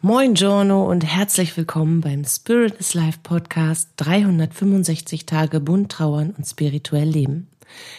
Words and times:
Moin 0.00 0.34
Giorno 0.34 0.88
und 0.88 1.02
herzlich 1.02 1.56
willkommen 1.56 2.00
beim 2.00 2.24
Spirit 2.24 2.74
is 2.74 2.94
Life 2.94 3.18
Podcast 3.24 3.90
365 3.96 5.26
Tage 5.26 5.58
bunt 5.58 5.90
trauern 5.90 6.32
und 6.38 6.46
spirituell 6.46 7.08
leben. 7.08 7.48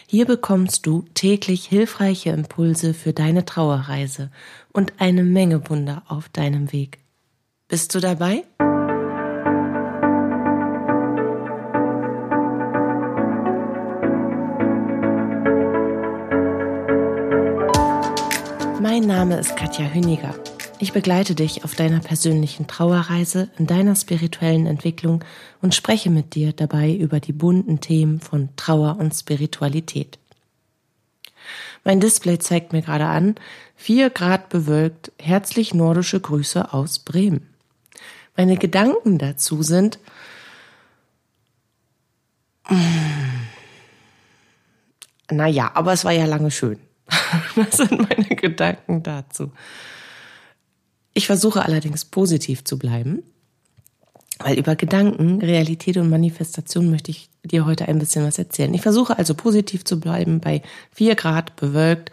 Hier 0.08 0.26
bekommst 0.26 0.86
du 0.86 1.04
täglich 1.14 1.66
hilfreiche 1.66 2.30
Impulse 2.30 2.94
für 2.94 3.12
deine 3.12 3.44
Trauerreise 3.44 4.32
und 4.72 4.94
eine 5.00 5.26
Menge 5.26 5.70
Wunder 5.70 6.04
auf 6.08 6.30
deinem 6.30 6.72
Weg. 6.72 7.00
Bist 7.68 7.94
du 7.94 8.00
dabei? 8.00 8.46
Mein 18.82 19.02
Name 19.02 19.38
ist 19.38 19.58
Katja 19.58 19.84
Hüniger. 19.84 20.34
Ich 20.82 20.94
begleite 20.94 21.36
dich 21.36 21.66
auf 21.66 21.76
deiner 21.76 22.00
persönlichen 22.00 22.68
Trauerreise, 22.68 23.50
in 23.58 23.68
deiner 23.68 23.98
spirituellen 23.98 24.66
Entwicklung 24.66 25.26
und 25.62 25.76
spreche 25.76 26.10
mit 26.10 26.36
dir 26.36 26.54
dabei 26.54 26.94
über 26.94 27.20
die 27.20 27.34
bunten 27.34 27.82
Themen 27.82 28.22
von 28.22 28.56
Trauer 28.56 28.96
und 28.98 29.14
Spiritualität. 29.14 30.20
Mein 31.84 32.00
Display 32.00 32.40
zeigt 32.40 32.72
mir 32.72 32.82
gerade 32.82 33.08
an, 33.08 33.36
vier 33.76 34.10
Grad 34.10 34.48
bewölkt, 34.48 35.12
herzlich 35.20 35.74
nordische 35.74 36.22
Grüße 36.22 36.74
aus 36.74 37.00
Bremen. 37.00 37.54
Meine 38.38 38.56
Gedanken 38.56 39.18
dazu 39.18 39.64
sind, 39.64 40.00
naja, 45.30 45.72
aber 45.74 45.92
es 45.92 46.06
war 46.06 46.14
ja 46.14 46.26
lange 46.26 46.52
schön. 46.52 46.80
Das 47.56 47.78
sind 47.78 47.92
meine 47.92 48.36
Gedanken 48.36 49.04
dazu. 49.04 49.52
Ich 51.20 51.28
versuche 51.28 51.66
allerdings 51.66 52.06
positiv 52.06 52.64
zu 52.64 52.80
bleiben, 52.80 53.24
weil 54.38 54.58
über 54.58 54.78
Gedanken, 54.78 55.42
Realität 55.42 55.98
und 55.98 56.10
Manifestation 56.10 56.90
möchte 56.90 57.12
ich 57.12 57.30
dir 57.44 57.66
heute 57.66 57.90
ein 57.90 58.00
bisschen 58.00 58.26
was 58.26 58.40
erzählen. 58.40 58.74
Ich 58.74 58.84
versuche 58.84 59.18
also 59.18 59.34
positiv 59.34 59.84
zu 59.84 60.00
bleiben 60.00 60.40
bei 60.40 60.62
vier 60.94 61.16
Grad 61.16 61.58
bewölkt 61.58 62.12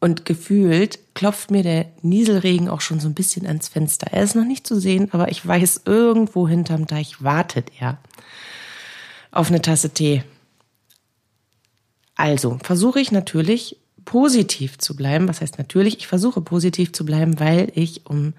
und 0.00 0.24
gefühlt 0.24 0.98
klopft 1.14 1.52
mir 1.52 1.62
der 1.62 1.86
Nieselregen 2.02 2.68
auch 2.68 2.80
schon 2.80 2.98
so 2.98 3.06
ein 3.06 3.14
bisschen 3.14 3.46
ans 3.46 3.68
Fenster. 3.68 4.08
Er 4.10 4.24
ist 4.24 4.34
noch 4.34 4.44
nicht 4.44 4.66
zu 4.66 4.80
sehen, 4.80 5.10
aber 5.12 5.30
ich 5.30 5.46
weiß, 5.46 5.82
irgendwo 5.84 6.48
hinterm 6.48 6.88
Deich 6.88 7.22
wartet 7.22 7.70
er 7.78 7.98
auf 9.30 9.48
eine 9.48 9.62
Tasse 9.62 9.90
Tee. 9.90 10.24
Also 12.16 12.58
versuche 12.64 12.98
ich 12.98 13.12
natürlich 13.12 13.76
positiv 14.10 14.76
zu 14.76 14.96
bleiben. 14.96 15.28
Was 15.28 15.40
heißt 15.40 15.56
natürlich? 15.58 15.98
Ich 15.98 16.08
versuche 16.08 16.40
positiv 16.40 16.92
zu 16.92 17.04
bleiben, 17.04 17.38
weil 17.38 17.70
ich 17.76 18.06
um 18.06 18.34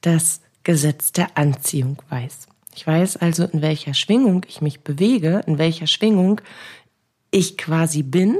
das 0.00 0.40
Gesetz 0.62 1.10
der 1.10 1.36
Anziehung 1.36 2.00
weiß. 2.10 2.46
Ich 2.76 2.86
weiß 2.86 3.16
also, 3.16 3.42
in 3.42 3.60
welcher 3.60 3.92
Schwingung 3.92 4.46
ich 4.46 4.60
mich 4.60 4.82
bewege, 4.82 5.42
in 5.48 5.58
welcher 5.58 5.88
Schwingung 5.88 6.40
ich 7.32 7.58
quasi 7.58 8.04
bin, 8.04 8.38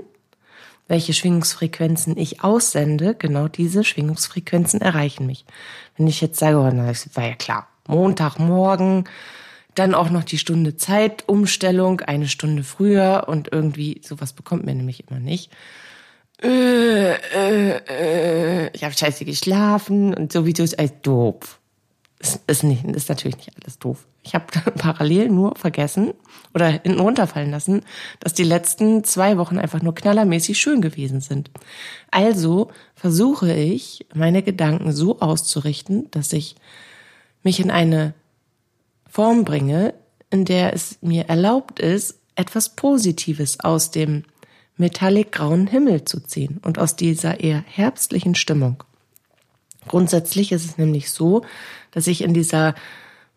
welche 0.87 1.13
Schwingungsfrequenzen 1.13 2.17
ich 2.17 2.45
aussende. 2.45 3.17
Genau 3.17 3.49
diese 3.49 3.83
Schwingungsfrequenzen 3.83 4.81
erreichen 4.81 5.27
mich. 5.27 5.45
Wenn 5.97 6.07
ich 6.07 6.21
jetzt 6.21 6.39
sage, 6.39 6.59
oh, 6.59 6.71
na, 6.73 6.87
das 6.87 7.17
war 7.17 7.25
ja 7.27 7.35
klar, 7.35 7.67
Montagmorgen, 7.89 9.09
dann 9.75 9.93
auch 9.93 10.11
noch 10.11 10.23
die 10.23 10.39
Stunde 10.39 10.77
Zeitumstellung, 10.77 12.03
eine 12.03 12.29
Stunde 12.29 12.63
früher 12.63 13.25
und 13.27 13.51
irgendwie 13.51 14.01
sowas 14.05 14.33
bekommt 14.33 14.65
mir 14.65 14.75
nämlich 14.77 15.11
immer 15.11 15.19
nicht 15.19 15.51
äh, 16.43 17.15
äh, 17.15 17.81
äh, 17.89 18.71
ich 18.73 18.85
habe 18.85 18.95
scheiße 18.95 19.25
geschlafen 19.25 20.15
und 20.15 20.33
so 20.33 20.45
wie 20.45 20.53
du 20.53 20.63
ist 20.63 20.79
alles 20.79 20.93
doof. 21.03 21.59
Ist, 22.19 22.41
ist, 22.47 22.63
nicht, 22.63 22.85
ist 22.85 23.09
natürlich 23.09 23.37
nicht 23.37 23.53
alles 23.63 23.79
doof. 23.79 24.07
Ich 24.23 24.35
habe 24.35 24.47
parallel 24.79 25.29
nur 25.29 25.55
vergessen 25.57 26.13
oder 26.55 26.69
hinten 26.69 27.01
runterfallen 27.01 27.51
lassen, 27.51 27.83
dass 28.21 28.35
die 28.35 28.45
letzten 28.45 29.05
zwei 29.05 29.39
Wochen 29.39 29.59
einfach 29.59 29.83
nur 29.83 29.95
knallermäßig 29.95 30.59
schön 30.59 30.81
gewesen 30.81 31.21
sind. 31.21 31.51
Also 32.11 32.71
versuche 32.95 33.53
ich, 33.55 34.07
meine 34.15 34.43
Gedanken 34.43 34.93
so 34.93 35.21
auszurichten, 35.21 36.11
dass 36.11 36.33
ich 36.33 36.57
mich 37.43 37.61
in 37.61 37.71
eine 37.71 38.15
Form 39.09 39.45
bringe, 39.45 39.95
in 40.31 40.45
der 40.45 40.75
es 40.75 40.99
mir 41.01 41.29
erlaubt 41.29 41.79
ist, 41.79 42.19
etwas 42.35 42.77
Positives 42.77 43.61
aus 43.61 43.91
dem 43.91 44.25
metallic 44.77 45.33
grauen 45.33 45.67
Himmel 45.67 46.05
zu 46.05 46.21
ziehen 46.21 46.61
und 46.65 46.79
aus 46.79 46.97
dieser 46.97 47.41
eher 47.41 47.65
herbstlichen 47.67 48.35
Stimmung. 48.35 48.83
Grundsätzlich 49.89 50.53
ist 50.53 50.65
es 50.65 50.79
nämlich 50.79 51.11
so, 51.11 51.43
dass 51.93 52.07
ich 52.07 52.23
in 52.23 52.35
dieser 52.35 52.75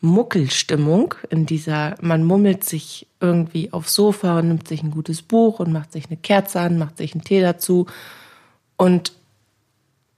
Muckelstimmung, 0.02 1.16
in 1.30 1.46
dieser, 1.46 1.96
man 2.02 2.24
mummelt 2.24 2.64
sich 2.64 3.08
irgendwie 3.20 3.74
aufs 3.74 3.94
Sofa 3.94 4.40
und 4.40 4.48
nimmt 4.48 4.68
sich 4.68 4.82
ein 4.82 4.92
gutes 4.92 5.22
Buch 5.22 5.60
und 5.60 5.74
macht 5.74 5.92
sich 5.92 6.06
eine 6.08 6.18
Kerze 6.18 6.62
an, 6.62 6.78
macht 6.78 6.98
sich 6.98 7.14
einen 7.14 7.24
Tee 7.24 7.42
dazu 7.42 7.86
und 8.78 9.14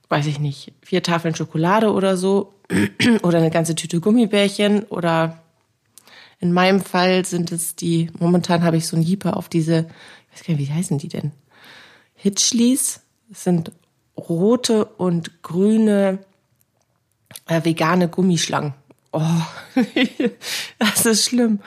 weiß 0.08 0.26
ich 0.26 0.38
nicht, 0.38 0.72
vier 0.82 1.02
Tafeln 1.02 1.34
Schokolade 1.34 1.92
oder 1.92 2.16
so 2.16 2.54
oder 3.22 3.38
eine 3.38 3.50
ganze 3.50 3.74
Tüte 3.74 4.00
Gummibärchen 4.00 4.84
oder 4.84 5.38
in 6.38 6.52
meinem 6.52 6.80
Fall 6.80 7.24
sind 7.24 7.52
es 7.52 7.76
die, 7.76 8.10
momentan 8.18 8.62
habe 8.62 8.76
ich 8.76 8.86
so 8.86 8.96
ein 8.96 9.02
Jeeper 9.02 9.36
auf 9.36 9.48
diese 9.48 9.86
ich 10.32 10.40
weiß 10.40 10.46
gar 10.46 10.54
nicht, 10.54 10.68
wie 10.68 10.72
heißen 10.72 10.98
die 10.98 11.08
denn? 11.08 11.32
Hitchlis 12.14 13.00
sind 13.30 13.72
rote 14.16 14.84
und 14.84 15.42
grüne 15.42 16.18
äh, 17.46 17.64
vegane 17.64 18.08
Gummischlangen. 18.08 18.74
Oh, 19.12 19.20
das 20.78 21.06
ist 21.06 21.24
schlimm. 21.24 21.60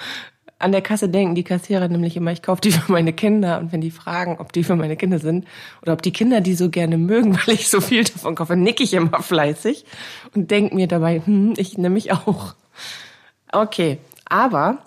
An 0.57 0.71
der 0.71 0.81
Kasse 0.81 1.09
denken 1.09 1.35
die 1.35 1.43
Kassierer 1.43 1.89
nämlich 1.89 2.15
immer, 2.15 2.31
ich 2.31 2.41
kaufe 2.41 2.61
die 2.61 2.71
für 2.71 2.91
meine 2.91 3.13
Kinder. 3.13 3.59
Und 3.59 3.71
wenn 3.71 3.81
die 3.81 3.91
fragen, 3.91 4.37
ob 4.39 4.53
die 4.53 4.63
für 4.63 4.75
meine 4.75 4.95
Kinder 4.95 5.19
sind 5.19 5.45
oder 5.81 5.93
ob 5.93 6.01
die 6.01 6.13
Kinder 6.13 6.41
die 6.41 6.55
so 6.55 6.69
gerne 6.69 6.97
mögen, 6.97 7.37
weil 7.45 7.55
ich 7.55 7.69
so 7.69 7.81
viel 7.81 8.03
davon 8.03 8.35
kaufe, 8.35 8.55
nicke 8.55 8.83
ich 8.83 8.93
immer 8.93 9.21
fleißig 9.21 9.85
und 10.33 10.49
denke 10.49 10.73
mir 10.73 10.87
dabei, 10.87 11.21
hm, 11.23 11.53
ich 11.57 11.77
nehme 11.77 11.95
mich 11.95 12.11
auch. 12.13 12.55
Okay, 13.51 13.99
aber 14.25 14.79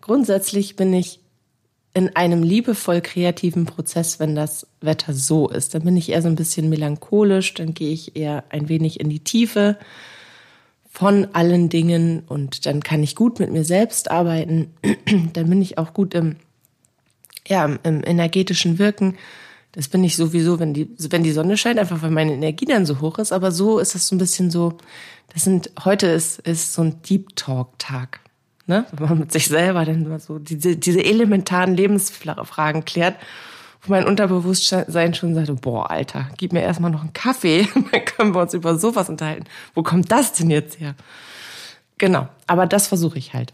grundsätzlich 0.00 0.76
bin 0.76 0.92
ich 0.92 1.20
in 1.96 2.14
einem 2.14 2.42
liebevoll 2.42 3.00
kreativen 3.00 3.64
Prozess, 3.64 4.20
wenn 4.20 4.34
das 4.34 4.66
Wetter 4.82 5.14
so 5.14 5.48
ist. 5.48 5.74
Dann 5.74 5.80
bin 5.80 5.96
ich 5.96 6.10
eher 6.10 6.20
so 6.20 6.28
ein 6.28 6.36
bisschen 6.36 6.68
melancholisch, 6.68 7.54
dann 7.54 7.72
gehe 7.72 7.90
ich 7.90 8.16
eher 8.16 8.44
ein 8.50 8.68
wenig 8.68 9.00
in 9.00 9.08
die 9.08 9.24
Tiefe 9.24 9.78
von 10.90 11.28
allen 11.32 11.70
Dingen 11.70 12.22
und 12.26 12.66
dann 12.66 12.82
kann 12.82 13.02
ich 13.02 13.16
gut 13.16 13.40
mit 13.40 13.50
mir 13.50 13.64
selbst 13.64 14.10
arbeiten. 14.10 14.74
dann 15.32 15.48
bin 15.48 15.62
ich 15.62 15.78
auch 15.78 15.94
gut 15.94 16.12
im, 16.12 16.36
ja, 17.48 17.64
im 17.64 18.04
energetischen 18.04 18.78
Wirken. 18.78 19.16
Das 19.72 19.88
bin 19.88 20.04
ich 20.04 20.16
sowieso, 20.16 20.58
wenn 20.58 20.74
die, 20.74 20.90
wenn 20.98 21.22
die 21.22 21.32
Sonne 21.32 21.56
scheint, 21.56 21.78
einfach 21.78 22.02
weil 22.02 22.10
meine 22.10 22.34
Energie 22.34 22.66
dann 22.66 22.84
so 22.84 23.00
hoch 23.00 23.18
ist. 23.18 23.32
Aber 23.32 23.52
so 23.52 23.78
ist 23.78 23.94
das 23.94 24.06
so 24.06 24.16
ein 24.16 24.18
bisschen 24.18 24.50
so, 24.50 24.76
das 25.32 25.44
sind, 25.44 25.70
heute 25.82 26.08
ist, 26.08 26.40
ist 26.40 26.74
so 26.74 26.82
ein 26.82 27.00
Deep 27.00 27.36
Talk 27.36 27.78
Tag 27.78 28.20
ne? 28.66 28.86
wenn 28.92 29.08
man 29.08 29.18
mit 29.18 29.32
sich 29.32 29.48
selber 29.48 29.84
dann 29.84 30.18
so 30.18 30.38
diese, 30.38 30.76
diese 30.76 31.04
elementaren 31.04 31.74
Lebensfragen 31.74 32.84
klärt, 32.84 33.16
wo 33.82 33.92
mein 33.92 34.06
Unterbewusstsein 34.06 35.14
schon 35.14 35.34
sagt, 35.34 35.60
boah, 35.60 35.90
Alter, 35.90 36.28
gib 36.36 36.52
mir 36.52 36.62
erstmal 36.62 36.90
noch 36.90 37.02
einen 37.02 37.12
Kaffee, 37.12 37.68
dann 37.92 38.04
können 38.04 38.34
wir 38.34 38.42
uns 38.42 38.54
über 38.54 38.78
sowas 38.78 39.08
unterhalten. 39.08 39.44
Wo 39.74 39.82
kommt 39.82 40.10
das 40.10 40.32
denn 40.32 40.50
jetzt 40.50 40.80
her? 40.80 40.94
Genau, 41.98 42.28
aber 42.46 42.66
das 42.66 42.88
versuche 42.88 43.18
ich 43.18 43.32
halt. 43.32 43.52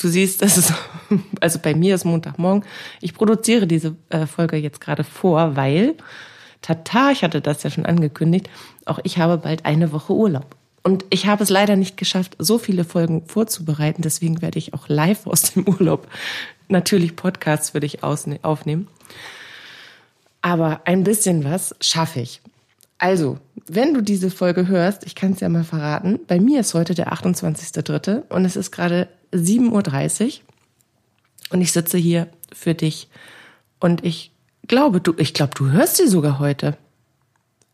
Du 0.00 0.08
siehst, 0.08 0.40
das 0.42 0.56
ist, 0.56 0.72
also 1.40 1.58
bei 1.58 1.74
mir 1.74 1.94
ist 1.94 2.04
Montagmorgen. 2.04 2.64
Ich 3.00 3.14
produziere 3.14 3.66
diese 3.66 3.96
äh, 4.08 4.26
Folge 4.26 4.56
jetzt 4.56 4.80
gerade 4.80 5.04
vor, 5.04 5.56
weil, 5.56 5.96
tata, 6.62 7.10
ich 7.10 7.22
hatte 7.22 7.40
das 7.40 7.62
ja 7.62 7.70
schon 7.70 7.84
angekündigt, 7.84 8.48
auch 8.86 9.00
ich 9.02 9.18
habe 9.18 9.38
bald 9.38 9.66
eine 9.66 9.92
Woche 9.92 10.14
Urlaub. 10.14 10.56
Und 10.82 11.04
ich 11.10 11.26
habe 11.26 11.44
es 11.44 11.50
leider 11.50 11.76
nicht 11.76 11.96
geschafft, 11.96 12.36
so 12.38 12.58
viele 12.58 12.84
Folgen 12.84 13.26
vorzubereiten. 13.26 14.02
Deswegen 14.02 14.42
werde 14.42 14.58
ich 14.58 14.74
auch 14.74 14.88
live 14.88 15.26
aus 15.26 15.52
dem 15.52 15.68
Urlaub 15.68 16.08
natürlich 16.68 17.16
Podcasts 17.16 17.70
für 17.70 17.80
dich 17.80 18.02
aufnehmen. 18.02 18.88
Aber 20.40 20.80
ein 20.84 21.04
bisschen 21.04 21.44
was 21.44 21.74
schaffe 21.80 22.20
ich. 22.20 22.40
Also, 22.98 23.38
wenn 23.66 23.94
du 23.94 24.00
diese 24.00 24.30
Folge 24.30 24.68
hörst, 24.68 25.04
ich 25.04 25.14
kann 25.14 25.32
es 25.32 25.40
ja 25.40 25.48
mal 25.48 25.64
verraten, 25.64 26.20
bei 26.26 26.38
mir 26.40 26.60
ist 26.60 26.74
heute 26.74 26.94
der 26.94 27.12
28.3. 27.12 28.28
und 28.28 28.44
es 28.44 28.56
ist 28.56 28.70
gerade 28.70 29.08
7.30 29.32 30.24
Uhr 30.24 30.32
und 31.50 31.60
ich 31.60 31.72
sitze 31.72 31.98
hier 31.98 32.28
für 32.52 32.74
dich 32.74 33.08
und 33.80 34.04
ich 34.04 34.32
glaube, 34.68 35.00
du, 35.00 35.14
ich 35.16 35.34
glaube, 35.34 35.52
du 35.56 35.70
hörst 35.70 35.96
sie 35.96 36.06
sogar 36.06 36.38
heute. 36.38 36.76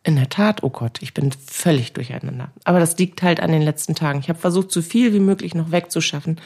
In 0.09 0.17
der 0.17 0.31
Tat, 0.31 0.63
oh 0.63 0.71
Gott, 0.71 1.03
ich 1.03 1.13
bin 1.13 1.33
völlig 1.33 1.93
durcheinander. 1.93 2.51
Aber 2.65 2.81
das 2.81 2.97
liegt 2.97 3.21
halt 3.21 3.41
an 3.41 3.53
den 3.53 3.61
letzten 3.61 3.95
Tagen. 3.95 4.21
Ich 4.21 4.31
habe 4.31 4.39
versucht, 4.39 4.73
so 4.73 4.81
viel 4.81 5.13
wie 5.13 5.21
möglich 5.21 5.55
noch 5.55 5.71
wegzuschaffen. 5.71 6.41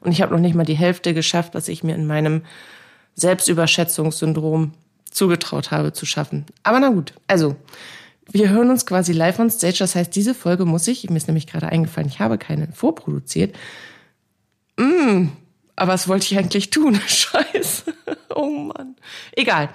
Und 0.00 0.12
ich 0.12 0.22
habe 0.22 0.32
noch 0.32 0.40
nicht 0.40 0.54
mal 0.54 0.64
die 0.64 0.76
Hälfte 0.76 1.14
geschafft, 1.14 1.52
was 1.52 1.66
ich 1.66 1.82
mir 1.82 1.96
in 1.96 2.06
meinem 2.06 2.42
Selbstüberschätzungssyndrom 3.16 4.70
zugetraut 5.10 5.72
habe 5.72 5.92
zu 5.92 6.06
schaffen. 6.06 6.46
Aber 6.62 6.78
na 6.78 6.90
gut, 6.90 7.12
also 7.26 7.56
wir 8.30 8.50
hören 8.50 8.70
uns 8.70 8.86
quasi 8.86 9.12
live 9.12 9.40
on 9.40 9.50
stage. 9.50 9.78
Das 9.80 9.96
heißt, 9.96 10.14
diese 10.14 10.32
Folge 10.32 10.64
muss 10.64 10.86
ich, 10.86 11.10
mir 11.10 11.16
ist 11.16 11.26
nämlich 11.26 11.48
gerade 11.48 11.70
eingefallen, 11.70 12.06
ich 12.08 12.20
habe 12.20 12.38
keine 12.38 12.68
vorproduziert. 12.72 13.56
Mm, 14.76 15.30
aber 15.74 15.92
was 15.92 16.06
wollte 16.06 16.26
ich 16.26 16.38
eigentlich 16.38 16.70
tun? 16.70 17.00
Scheiße. 17.08 17.82
Oh 18.32 18.46
Mann. 18.46 18.94
Egal. 19.32 19.70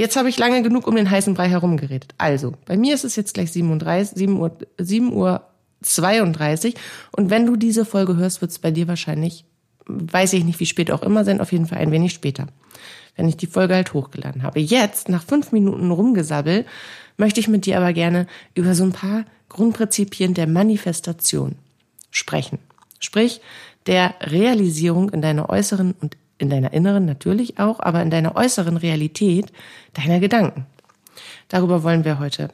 Jetzt 0.00 0.16
habe 0.16 0.30
ich 0.30 0.38
lange 0.38 0.62
genug 0.62 0.86
um 0.86 0.96
den 0.96 1.10
heißen 1.10 1.34
Brei 1.34 1.50
herumgeredet. 1.50 2.14
Also, 2.16 2.54
bei 2.64 2.78
mir 2.78 2.94
ist 2.94 3.04
es 3.04 3.16
jetzt 3.16 3.34
gleich 3.34 3.52
37, 3.52 4.16
7 4.16 4.40
Uhr, 4.40 4.56
7 4.78 5.12
Uhr 5.12 5.42
32. 5.82 6.74
Und 7.12 7.28
wenn 7.28 7.44
du 7.44 7.54
diese 7.54 7.84
Folge 7.84 8.16
hörst, 8.16 8.40
wird 8.40 8.50
es 8.50 8.58
bei 8.58 8.70
dir 8.70 8.88
wahrscheinlich, 8.88 9.44
weiß 9.84 10.32
ich 10.32 10.44
nicht, 10.44 10.58
wie 10.58 10.64
spät 10.64 10.90
auch 10.90 11.02
immer 11.02 11.22
sein, 11.26 11.42
auf 11.42 11.52
jeden 11.52 11.66
Fall 11.66 11.76
ein 11.76 11.90
wenig 11.90 12.14
später. 12.14 12.46
Wenn 13.14 13.28
ich 13.28 13.36
die 13.36 13.46
Folge 13.46 13.74
halt 13.74 13.92
hochgeladen 13.92 14.42
habe. 14.42 14.60
Jetzt, 14.60 15.10
nach 15.10 15.22
fünf 15.22 15.52
Minuten 15.52 15.90
Rumgesabbel, 15.90 16.64
möchte 17.18 17.40
ich 17.40 17.48
mit 17.48 17.66
dir 17.66 17.76
aber 17.76 17.92
gerne 17.92 18.26
über 18.54 18.74
so 18.74 18.84
ein 18.84 18.92
paar 18.92 19.26
Grundprinzipien 19.50 20.32
der 20.32 20.46
Manifestation 20.46 21.56
sprechen. 22.10 22.58
Sprich, 23.00 23.42
der 23.84 24.14
Realisierung 24.22 25.10
in 25.10 25.20
deiner 25.20 25.50
äußeren 25.50 25.94
und 26.00 26.16
in 26.40 26.50
deiner 26.50 26.72
inneren 26.72 27.04
natürlich 27.04 27.58
auch, 27.58 27.80
aber 27.80 28.02
in 28.02 28.10
deiner 28.10 28.36
äußeren 28.36 28.76
Realität 28.76 29.52
deiner 29.92 30.20
Gedanken. 30.20 30.66
Darüber 31.48 31.82
wollen 31.82 32.04
wir 32.04 32.18
heute 32.18 32.50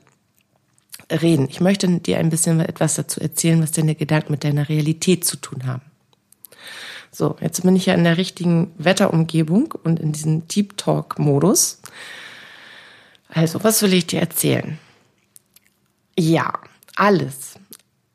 reden. 1.10 1.46
Ich 1.48 1.60
möchte 1.60 1.88
dir 2.00 2.18
ein 2.18 2.30
bisschen 2.30 2.60
etwas 2.60 2.96
dazu 2.96 3.20
erzählen, 3.20 3.62
was 3.62 3.70
deine 3.70 3.94
Gedanken 3.94 4.32
mit 4.32 4.44
deiner 4.44 4.68
Realität 4.68 5.24
zu 5.24 5.36
tun 5.36 5.66
haben. 5.66 5.82
So, 7.12 7.36
jetzt 7.40 7.62
bin 7.62 7.76
ich 7.76 7.86
ja 7.86 7.94
in 7.94 8.04
der 8.04 8.18
richtigen 8.18 8.72
Wetterumgebung 8.76 9.72
und 9.84 10.00
in 10.00 10.12
diesem 10.12 10.48
Deep 10.48 10.76
Talk 10.76 11.18
Modus. 11.18 11.80
Also, 13.28 13.62
was 13.64 13.82
will 13.82 13.94
ich 13.94 14.06
dir 14.06 14.20
erzählen? 14.20 14.78
Ja, 16.18 16.52
alles, 16.96 17.55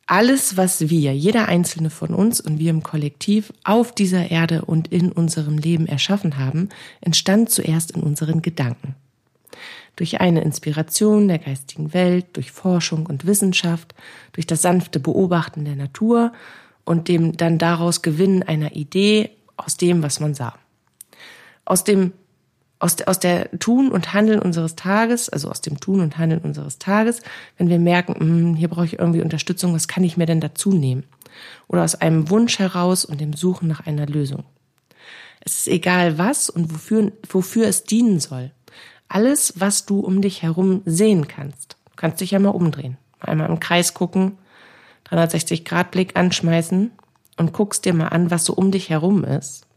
alles, 0.08 0.58
was 0.58 0.90
wir, 0.90 1.16
jeder 1.16 1.48
einzelne 1.48 1.90
von 1.90 2.14
uns 2.14 2.42
und 2.42 2.60
wir 2.60 2.70
im 2.70 2.84
Kollektiv 2.84 3.54
auf 3.64 3.94
dieser 3.94 4.30
Erde 4.30 4.64
und 4.66 4.90
in 4.90 5.12
unserem 5.12 5.58
Leben 5.58 5.88
erschaffen 5.88 6.38
haben, 6.38 6.70
entstand 7.00 7.50
zuerst 7.50 7.92
in 7.92 8.04
unseren 8.04 8.42
Gedanken. 8.42 8.96
Durch 9.96 10.20
eine 10.20 10.42
Inspiration 10.42 11.28
der 11.28 11.40
geistigen 11.40 11.94
Welt, 11.94 12.26
durch 12.34 12.52
Forschung 12.52 13.06
und 13.06 13.26
Wissenschaft, 13.26 13.94
durch 14.34 14.48
das 14.48 14.62
sanfte 14.62 15.00
Beobachten 15.00 15.66
der 15.66 15.76
Natur 15.76 16.34
und 16.86 17.08
dem 17.08 17.38
dann 17.38 17.58
daraus 17.58 18.02
Gewinnen 18.02 18.44
einer 18.44 18.76
Idee 18.76 19.30
aus 19.58 19.78
dem, 19.78 20.02
was 20.04 20.20
man 20.20 20.34
sah. 20.34 20.58
Aus 21.66 21.84
dem 21.84 22.14
aus, 22.82 23.00
aus 23.04 23.20
der 23.20 23.52
Tun 23.60 23.92
und 23.92 24.14
Handeln 24.14 24.40
unseres 24.40 24.76
Tages, 24.76 25.30
also 25.30 25.50
aus 25.50 25.62
dem 25.62 25.80
Tun 25.80 26.02
und 26.02 26.18
Handeln 26.18 26.42
unseres 26.42 26.80
Tages, 26.80 27.22
wenn 27.58 27.70
wir 27.70 27.80
merken, 27.80 28.14
mh, 28.14 28.20
hm, 28.20 28.56
hier 28.56 28.68
brauche 28.70 28.86
ich 28.86 29.00
irgendwie 29.00 29.22
Unterstützung, 29.22 29.74
was 29.74 29.88
kann 29.88 30.04
ich 30.04 30.18
mir 30.18 30.26
denn 30.26 30.42
dazu 30.42 30.72
nehmen? 30.72 31.04
Oder 31.68 31.84
aus 31.84 31.96
einem 31.96 32.30
Wunsch 32.30 32.60
heraus 32.60 33.06
und 33.06 33.22
dem 33.22 33.34
Suchen 33.34 33.68
nach 33.68 33.86
einer 33.86 34.08
Lösung. 34.08 34.44
Es 35.42 35.58
ist 35.58 35.68
egal 35.68 36.18
was 36.18 36.50
und 36.50 36.74
wofür, 36.74 37.12
wofür 37.30 37.68
es 37.68 37.84
dienen 37.84 38.20
soll. 38.20 38.52
Alles, 39.08 39.54
was 39.58 39.86
du 39.86 40.00
um 40.00 40.22
dich 40.22 40.42
herum 40.42 40.82
sehen 40.86 41.28
kannst. 41.28 41.78
Du 41.92 41.96
kannst 41.96 42.22
dich 42.22 42.32
ja 42.32 42.40
mal 42.40 42.50
umdrehen. 42.50 42.98
Einmal 43.20 43.50
im 43.50 43.60
Kreis 43.60 43.94
gucken, 43.94 44.38
360 45.06 45.66
Grad 45.66 45.92
Blick 45.92 46.18
anschmeißen 46.18 46.92
und 47.38 47.54
guckst 47.54 47.86
dir 47.86 47.94
mal 47.94 48.08
an, 48.08 48.32
was 48.32 48.46
so 48.46 48.54
um 48.54 48.72
dich 48.72 48.90
herum 48.90 49.24
ist. 49.24 49.68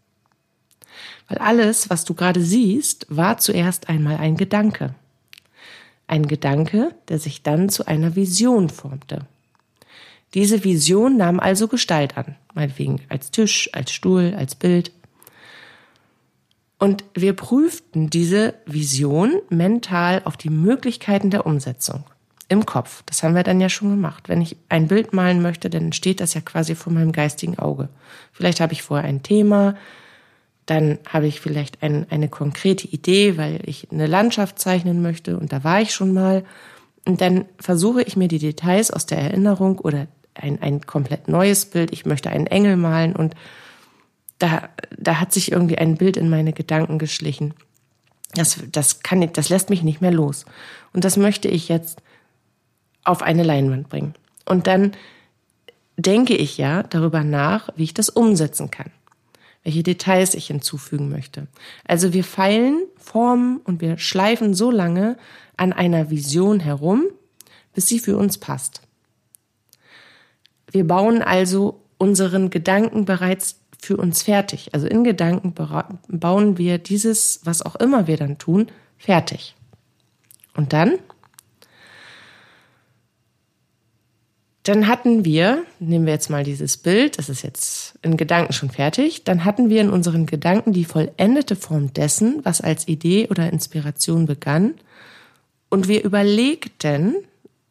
Weil 1.29 1.39
alles, 1.39 1.91
was 1.91 2.05
du 2.05 2.15
gerade 2.15 2.41
siehst, 2.41 3.07
war 3.09 3.39
zuerst 3.39 3.89
einmal 3.89 4.17
ein 4.17 4.37
Gedanke. 4.37 4.95
Ein 6.07 6.27
Gedanke, 6.27 6.95
der 7.09 7.19
sich 7.19 7.43
dann 7.43 7.69
zu 7.69 7.87
einer 7.87 8.15
Vision 8.15 8.69
formte. 8.69 9.27
Diese 10.35 10.65
Vision 10.65 11.17
nahm 11.17 11.39
also 11.39 11.69
Gestalt 11.69 12.19
an, 12.19 12.37
meinetwegen 12.55 13.01
als 13.09 13.31
Tisch, 13.31 13.71
als 13.73 13.93
Stuhl, 13.93 14.35
als 14.37 14.57
Bild. 14.57 14.91
Und 16.79 17.05
wir 17.15 17.35
prüften 17.35 18.11
diese 18.11 18.55
Vision 18.67 19.41
mental 19.49 20.23
auf 20.25 20.37
die 20.37 20.51
Möglichkeiten 20.51 21.31
der 21.31 21.47
Umsetzung 21.47 22.05
im 22.49 22.67
Kopf. 22.67 23.03
Das 23.07 23.23
haben 23.23 23.35
wir 23.35 23.43
dann 23.43 23.61
ja 23.61 23.69
schon 23.69 23.91
gemacht. 23.91 24.29
Wenn 24.29 24.43
ich 24.43 24.57
ein 24.69 24.89
Bild 24.89 25.13
malen 25.13 25.41
möchte, 25.41 25.71
dann 25.71 25.93
steht 25.93 26.21
das 26.21 26.35
ja 26.35 26.41
quasi 26.41 26.75
vor 26.75 26.93
meinem 26.93 27.13
geistigen 27.13 27.59
Auge. 27.59 27.89
Vielleicht 28.33 28.61
habe 28.61 28.73
ich 28.73 28.83
vorher 28.83 29.09
ein 29.09 29.23
Thema, 29.23 29.77
dann 30.67 30.99
habe 31.07 31.27
ich 31.27 31.41
vielleicht 31.41 31.83
ein, 31.83 32.07
eine 32.11 32.29
konkrete 32.29 32.89
Idee, 32.89 33.37
weil 33.37 33.61
ich 33.67 33.89
eine 33.91 34.07
Landschaft 34.07 34.59
zeichnen 34.59 35.03
möchte 35.03 35.39
und 35.39 35.53
da 35.53 35.63
war 35.63 35.81
ich 35.81 35.93
schon 35.93 36.13
mal. 36.13 36.45
Und 37.05 37.21
dann 37.21 37.45
versuche 37.61 38.03
ich 38.03 38.17
mir 38.17 38.29
die 38.29 38.39
Details 38.39 38.91
aus 38.91 39.05
der 39.05 39.19
Erinnerung 39.19 39.79
oder 39.79 40.07
ein, 40.33 40.63
ein 40.63 40.81
komplett 40.81 41.29
neues 41.29 41.67
Bild. 41.67 41.93
Ich 41.93 42.07
möchte 42.07 42.31
einen 42.31 42.47
Engel 42.47 42.77
malen 42.77 43.15
und 43.15 43.35
da, 44.39 44.71
da 44.97 45.21
hat 45.21 45.33
sich 45.33 45.53
irgendwie 45.53 45.79
ein 45.79 45.97
Bild 45.97 46.17
in 46.17 46.31
meine 46.31 46.53
Gedanken 46.55 46.99
geschlichen. 46.99 47.55
Das, 48.35 48.59
das 48.73 49.01
kann, 49.01 49.31
das 49.33 49.49
lässt 49.51 49.69
mich 49.71 49.83
nicht 49.83 50.01
mehr 50.01 50.11
los. 50.11 50.47
Und 50.93 51.05
das 51.05 51.17
möchte 51.17 51.49
ich 51.49 51.69
jetzt 51.69 52.03
auf 53.05 53.23
eine 53.23 53.43
Leinwand 53.43 53.91
bringen. 53.91 54.15
Und 54.47 54.67
dann 54.67 54.93
denke 55.97 56.35
ich 56.35 56.57
ja 56.57 56.83
darüber 56.85 57.23
nach, 57.23 57.69
wie 57.77 57.85
ich 57.85 57.95
das 57.95 58.09
umsetzen 58.09 58.71
kann 58.71 58.91
welche 59.65 59.83
Details 59.83 60.35
ich 60.35 60.47
hinzufügen 60.47 61.09
möchte. 61.09 61.49
Also 61.85 62.13
wir 62.13 62.23
feilen, 62.23 62.85
formen 62.97 63.59
und 63.59 63.81
wir 63.81 63.99
schleifen 63.99 64.55
so 64.55 64.71
lange 64.71 65.17
an 65.57 65.73
einer 65.73 66.11
Vision 66.11 66.61
herum, 66.61 67.05
bis 67.75 67.89
sie 67.89 67.99
für 67.99 68.17
uns 68.17 68.39
passt. 68.39 68.83
Wir 70.71 70.87
bauen 70.87 71.23
also 71.23 71.81
unseren 71.99 72.51
Gedanken 72.51 73.05
bereits 73.05 73.61
für 73.81 73.97
uns 73.97 74.23
fertig. 74.23 74.71
Also 74.75 74.87
in 74.87 75.05
Gedanken 75.05 75.55
bauen 76.09 76.59
wir 76.59 76.79
dieses, 76.79 77.41
was 77.45 77.63
auch 77.63 77.77
immer 77.77 78.07
wir 78.07 78.17
dann 78.17 78.39
tun, 78.39 78.69
fertig. 78.99 79.55
Und 80.55 80.73
dann 80.73 80.99
Dann 84.65 84.89
hatten 84.89 85.27
wir, 85.27 85.65
nehmen 85.79 86.07
wir 86.07 86.15
jetzt 86.15 86.31
mal 86.31 86.43
dieses 86.43 86.79
Bild, 86.79 87.19
das 87.19 87.29
ist 87.29 87.43
jetzt 87.43 87.99
in 88.01 88.17
Gedanken 88.17 88.55
schon 88.55 88.71
fertig, 88.71 89.23
dann 89.23 89.45
hatten 89.45 89.69
wir 89.69 89.83
in 89.83 89.91
unseren 89.91 90.25
Gedanken 90.25 90.73
die 90.73 90.87
vollendete 90.87 91.55
Form 91.55 91.93
dessen, 91.93 92.41
was 92.45 92.63
als 92.63 92.89
Idee 92.89 93.29
oder 93.29 93.53
Inspiration 93.53 94.25
begann, 94.25 94.75
und 95.69 95.87
wir 95.87 96.03
überlegten, 96.03 97.15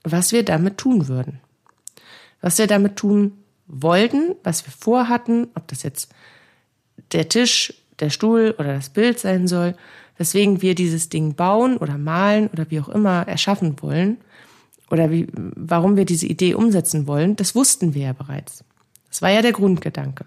was 0.04 0.34
wir 0.34 0.44
damit 0.44 0.78
tun 0.78 1.07
würden. 1.07 1.40
Was 2.42 2.60
wir 2.60 2.68
damit 2.68 2.95
tun 2.95 3.31
wollten, 3.66 4.35
was 4.44 4.64
wir 4.68 4.71
vorhatten, 4.71 5.47
ob 5.56 5.68
das 5.69 5.81
jetzt 5.81 6.12
der 7.12 7.28
Tisch, 7.28 7.73
der 8.02 8.12
Stuhl 8.12 8.54
oder 8.59 8.76
das 8.76 8.90
Bild 8.90 9.18
sein 9.18 9.47
soll, 9.47 9.73
weswegen 10.18 10.62
wir 10.62 10.76
dieses 10.76 11.09
Ding 11.09 11.33
bauen 11.33 11.78
oder 11.78 11.97
malen 11.97 12.50
oder 12.50 12.69
wie 12.69 12.80
auch 12.80 12.90
immer 12.90 13.28
erschaffen 13.28 13.81
wollen– 13.81 14.18
oder 14.94 15.09
wie, 15.09 15.26
warum 15.33 15.95
wir 15.95 16.06
diese 16.06 16.28
Idee 16.28 16.54
umsetzen 16.54 17.07
wollen, 17.07 17.35
das 17.35 17.56
wussten 17.56 17.95
wir 17.95 18.04
ja 18.04 18.14
bereits. 18.14 18.64
Das 19.09 19.23
war 19.23 19.31
ja 19.31 19.42
der 19.42 19.52
Grundgedanke. 19.52 20.26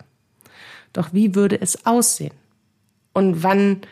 Doch 0.93 1.13
wie 1.13 1.37
würde 1.37 1.61
es 1.61 1.87
aussehen? 1.87 2.35
Und 3.13 3.45
wann, 3.45 3.83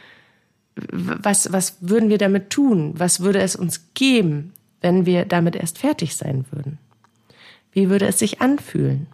was, 0.74 1.52
was 1.52 1.76
würden 1.78 2.08
wir 2.08 2.18
damit 2.18 2.50
tun? 2.50 2.92
Was 2.96 3.20
würde 3.20 3.38
es 3.40 3.54
uns 3.54 3.94
geben, 3.94 4.52
wenn 4.80 5.06
wir 5.06 5.26
damit 5.26 5.54
erst 5.54 5.78
fertig 5.78 6.16
sein 6.16 6.44
würden? 6.50 6.78
Wie 7.70 7.88
würde 7.88 8.08
es 8.08 8.18
sich 8.18 8.40
anfühlen? 8.40 9.06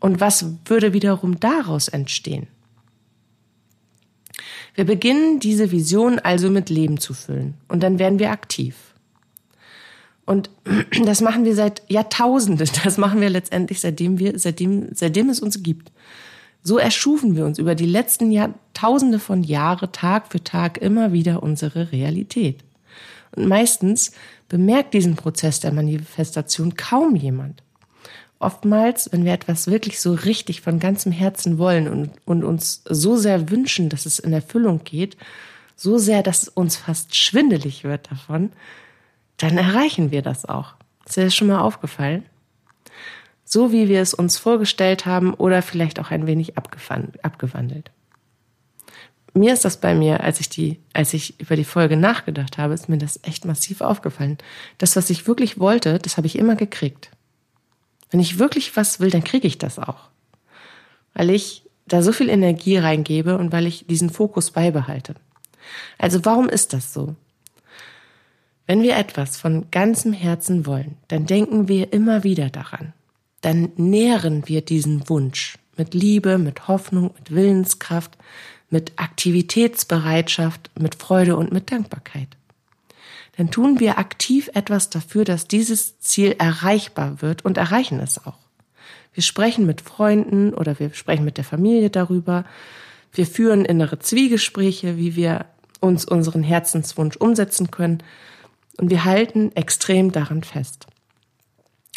Und 0.00 0.18
was 0.20 0.46
würde 0.64 0.94
wiederum 0.94 1.40
daraus 1.40 1.88
entstehen? 1.88 2.46
Wir 4.74 4.86
beginnen 4.86 5.40
diese 5.40 5.70
Vision 5.70 6.18
also 6.18 6.48
mit 6.48 6.70
Leben 6.70 6.98
zu 6.98 7.12
füllen 7.12 7.52
und 7.68 7.82
dann 7.82 7.98
werden 7.98 8.18
wir 8.18 8.30
aktiv. 8.30 8.91
Und 10.24 10.50
das 11.04 11.20
machen 11.20 11.44
wir 11.44 11.54
seit 11.54 11.82
Jahrtausenden. 11.88 12.68
Das 12.84 12.98
machen 12.98 13.20
wir 13.20 13.30
letztendlich, 13.30 13.80
seitdem 13.80 14.18
wir, 14.18 14.38
seitdem, 14.38 14.88
seitdem 14.92 15.28
es 15.28 15.40
uns 15.40 15.62
gibt. 15.62 15.92
So 16.62 16.78
erschufen 16.78 17.34
wir 17.34 17.44
uns 17.44 17.58
über 17.58 17.74
die 17.74 17.86
letzten 17.86 18.30
Jahrtausende 18.30 19.18
von 19.18 19.42
Jahre 19.42 19.90
Tag 19.90 20.28
für 20.30 20.44
Tag 20.44 20.78
immer 20.78 21.12
wieder 21.12 21.42
unsere 21.42 21.90
Realität. 21.90 22.62
Und 23.34 23.48
meistens 23.48 24.12
bemerkt 24.48 24.94
diesen 24.94 25.16
Prozess 25.16 25.60
der 25.60 25.72
Manifestation 25.72 26.76
kaum 26.76 27.16
jemand. 27.16 27.62
Oftmals, 28.38 29.10
wenn 29.12 29.24
wir 29.24 29.32
etwas 29.32 29.66
wirklich 29.66 30.00
so 30.00 30.12
richtig 30.12 30.60
von 30.60 30.78
ganzem 30.78 31.10
Herzen 31.10 31.58
wollen 31.58 31.88
und, 31.88 32.10
und 32.24 32.44
uns 32.44 32.82
so 32.88 33.16
sehr 33.16 33.50
wünschen, 33.50 33.88
dass 33.88 34.04
es 34.04 34.18
in 34.18 34.32
Erfüllung 34.32 34.82
geht, 34.84 35.16
so 35.74 35.98
sehr, 35.98 36.22
dass 36.22 36.42
es 36.42 36.48
uns 36.48 36.76
fast 36.76 37.14
schwindelig 37.16 37.84
wird 37.84 38.10
davon, 38.10 38.50
dann 39.42 39.58
erreichen 39.58 40.10
wir 40.10 40.22
das 40.22 40.44
auch. 40.44 40.74
Ist 41.04 41.16
dir 41.16 41.24
das 41.24 41.34
schon 41.34 41.48
mal 41.48 41.60
aufgefallen? 41.60 42.24
So 43.44 43.72
wie 43.72 43.88
wir 43.88 44.00
es 44.00 44.14
uns 44.14 44.38
vorgestellt 44.38 45.04
haben 45.04 45.34
oder 45.34 45.62
vielleicht 45.62 45.98
auch 45.98 46.10
ein 46.10 46.26
wenig 46.26 46.56
abgewandelt. 46.56 47.90
mir 49.34 49.52
ist 49.52 49.64
das 49.64 49.78
bei 49.78 49.94
mir, 49.94 50.22
als 50.22 50.40
ich 50.40 50.48
die, 50.48 50.80
als 50.92 51.12
ich 51.12 51.40
über 51.40 51.56
die 51.56 51.64
Folge 51.64 51.96
nachgedacht 51.96 52.56
habe, 52.56 52.72
ist 52.72 52.88
mir 52.88 52.98
das 52.98 53.18
echt 53.24 53.44
massiv 53.44 53.80
aufgefallen. 53.80 54.38
Das, 54.78 54.94
was 54.94 55.10
ich 55.10 55.26
wirklich 55.26 55.58
wollte, 55.58 55.98
das 55.98 56.16
habe 56.16 56.28
ich 56.28 56.38
immer 56.38 56.54
gekriegt. 56.54 57.10
Wenn 58.10 58.20
ich 58.20 58.38
wirklich 58.38 58.76
was 58.76 59.00
will, 59.00 59.10
dann 59.10 59.24
kriege 59.24 59.48
ich 59.48 59.58
das 59.58 59.78
auch. 59.78 60.08
Weil 61.14 61.30
ich 61.30 61.64
da 61.86 62.02
so 62.02 62.12
viel 62.12 62.28
Energie 62.28 62.76
reingebe 62.76 63.36
und 63.36 63.52
weil 63.52 63.66
ich 63.66 63.86
diesen 63.86 64.10
Fokus 64.10 64.52
beibehalte. 64.52 65.14
Also 65.98 66.24
warum 66.24 66.48
ist 66.48 66.72
das 66.72 66.92
so? 66.92 67.16
Wenn 68.66 68.82
wir 68.82 68.96
etwas 68.96 69.36
von 69.36 69.70
ganzem 69.70 70.12
Herzen 70.12 70.66
wollen, 70.66 70.96
dann 71.08 71.26
denken 71.26 71.68
wir 71.68 71.92
immer 71.92 72.24
wieder 72.24 72.48
daran. 72.48 72.92
Dann 73.40 73.72
nähren 73.76 74.46
wir 74.46 74.62
diesen 74.62 75.08
Wunsch 75.08 75.58
mit 75.76 75.94
Liebe, 75.94 76.38
mit 76.38 76.68
Hoffnung, 76.68 77.12
mit 77.18 77.34
Willenskraft, 77.34 78.16
mit 78.70 78.92
Aktivitätsbereitschaft, 78.96 80.70
mit 80.78 80.94
Freude 80.94 81.36
und 81.36 81.52
mit 81.52 81.72
Dankbarkeit. 81.72 82.28
Dann 83.36 83.50
tun 83.50 83.80
wir 83.80 83.98
aktiv 83.98 84.50
etwas 84.54 84.90
dafür, 84.90 85.24
dass 85.24 85.48
dieses 85.48 85.98
Ziel 86.00 86.36
erreichbar 86.38 87.22
wird 87.22 87.44
und 87.44 87.56
erreichen 87.56 87.98
es 87.98 88.24
auch. 88.24 88.38
Wir 89.14 89.22
sprechen 89.22 89.66
mit 89.66 89.80
Freunden 89.80 90.54
oder 90.54 90.78
wir 90.78 90.92
sprechen 90.94 91.24
mit 91.24 91.36
der 91.36 91.44
Familie 91.44 91.90
darüber. 91.90 92.44
Wir 93.12 93.26
führen 93.26 93.64
innere 93.64 93.98
Zwiegespräche, 93.98 94.96
wie 94.96 95.16
wir 95.16 95.46
uns 95.80 96.04
unseren 96.04 96.42
Herzenswunsch 96.42 97.16
umsetzen 97.16 97.70
können. 97.70 98.02
Und 98.78 98.90
wir 98.90 99.04
halten 99.04 99.52
extrem 99.54 100.12
daran 100.12 100.42
fest. 100.42 100.86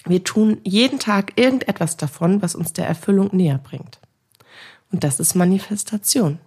Wir 0.06 0.24
tun 0.24 0.60
jeden 0.64 1.00
Tag 1.00 1.34
irgendetwas 1.36 1.98
davon, 1.98 2.42
was 2.42 2.54
uns 2.56 2.74
der 2.74 2.88
Erfüllung 2.88 3.30
näher 3.36 3.58
bringt. 3.58 4.00
Und 4.92 5.04
das 5.04 5.20
ist 5.20 5.36
Manifestation. 5.36 6.40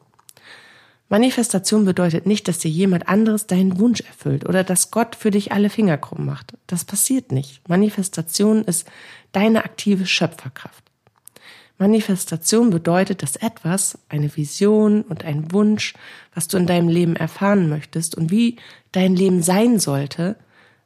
Manifestation 1.09 1.85
bedeutet 1.85 2.27
nicht, 2.27 2.49
dass 2.49 2.59
dir 2.59 2.71
jemand 2.71 3.09
anderes 3.09 3.47
deinen 3.47 3.79
Wunsch 3.79 4.01
erfüllt 4.03 4.47
oder 4.47 4.63
dass 4.63 4.91
Gott 4.91 5.17
für 5.17 5.31
dich 5.31 5.53
alle 5.53 5.71
Finger 5.71 5.97
krumm 5.97 6.27
macht. 6.27 6.53
Das 6.67 6.85
passiert 6.85 7.33
nicht. 7.33 7.67
Manifestation 7.69 8.63
ist 8.65 8.87
deine 9.33 9.65
aktive 9.65 10.07
Schöpferkraft. 10.07 10.85
Manifestation 11.79 12.71
bedeutet, 12.71 13.23
dass 13.23 13.37
etwas, 13.37 13.99
eine 14.09 14.37
Vision 14.37 15.03
und 15.03 15.25
ein 15.25 15.53
Wunsch, 15.53 15.95
was 16.35 16.49
du 16.49 16.57
in 16.57 16.67
deinem 16.67 16.89
Leben 16.89 17.15
erfahren 17.15 17.69
möchtest 17.69 18.17
und 18.17 18.31
wie 18.31 18.57
dein 18.91 19.15
Leben 19.15 19.43
sein 19.43 19.79
sollte, 19.79 20.37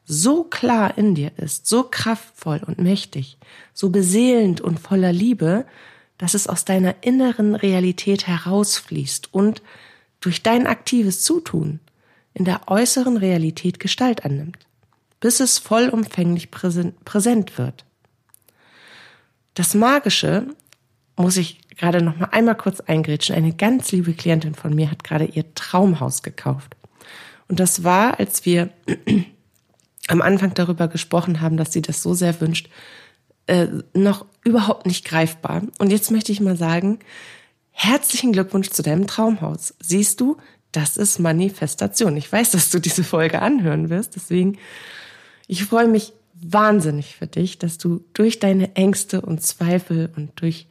so 0.04 0.44
klar 0.44 0.98
in 0.98 1.14
dir 1.14 1.32
ist, 1.38 1.66
so 1.66 1.84
kraftvoll 1.84 2.60
und 2.66 2.78
mächtig, 2.78 3.38
so 3.72 3.88
beseelend 3.88 4.60
und 4.60 4.80
voller 4.80 5.12
Liebe, 5.12 5.64
dass 6.18 6.34
es 6.34 6.46
aus 6.46 6.64
deiner 6.64 6.96
inneren 7.00 7.54
Realität 7.54 8.26
herausfließt 8.26 9.32
und 9.32 9.62
durch 10.20 10.42
dein 10.42 10.66
aktives 10.66 11.22
Zutun 11.22 11.80
in 12.34 12.44
der 12.44 12.68
äußeren 12.68 13.16
Realität 13.16 13.80
Gestalt 13.80 14.24
annimmt, 14.24 14.66
bis 15.20 15.40
es 15.40 15.58
vollumfänglich 15.58 16.50
präsent 16.50 17.58
wird. 17.58 17.84
Das 19.54 19.74
Magische 19.74 20.46
muss 21.16 21.36
ich 21.36 21.60
gerade 21.76 22.02
noch 22.02 22.16
mal 22.16 22.28
einmal 22.32 22.56
kurz 22.56 22.80
eingrätschen. 22.80 23.34
Eine 23.34 23.54
ganz 23.54 23.92
liebe 23.92 24.12
Klientin 24.12 24.54
von 24.54 24.74
mir 24.74 24.90
hat 24.90 25.04
gerade 25.04 25.24
ihr 25.24 25.54
Traumhaus 25.54 26.22
gekauft. 26.22 26.76
Und 27.48 27.60
das 27.60 27.84
war, 27.84 28.18
als 28.18 28.44
wir 28.44 28.70
am 30.08 30.22
Anfang 30.22 30.54
darüber 30.54 30.88
gesprochen 30.88 31.40
haben, 31.40 31.56
dass 31.56 31.72
sie 31.72 31.82
das 31.82 32.02
so 32.02 32.14
sehr 32.14 32.40
wünscht, 32.40 32.68
äh, 33.46 33.66
noch 33.94 34.26
überhaupt 34.44 34.86
nicht 34.86 35.04
greifbar. 35.04 35.62
Und 35.78 35.90
jetzt 35.90 36.10
möchte 36.10 36.32
ich 36.32 36.40
mal 36.40 36.56
sagen, 36.56 37.00
Herzlichen 37.72 38.32
Glückwunsch 38.32 38.70
zu 38.70 38.82
deinem 38.82 39.06
Traumhaus. 39.06 39.74
Siehst 39.80 40.20
du, 40.20 40.36
das 40.70 40.96
ist 40.96 41.18
Manifestation. 41.18 42.16
Ich 42.16 42.30
weiß, 42.30 42.50
dass 42.52 42.70
du 42.70 42.78
diese 42.78 43.02
Folge 43.02 43.42
anhören 43.42 43.90
wirst, 43.90 44.14
deswegen 44.14 44.58
ich 45.48 45.64
freue 45.64 45.88
mich 45.88 46.12
wahnsinnig 46.34 47.16
für 47.16 47.26
dich, 47.26 47.58
dass 47.58 47.78
du 47.78 48.04
durch 48.14 48.38
deine 48.38 48.76
Ängste 48.76 49.20
und 49.20 49.42
Zweifel 49.42 50.10
und 50.16 50.30
durch 50.40 50.66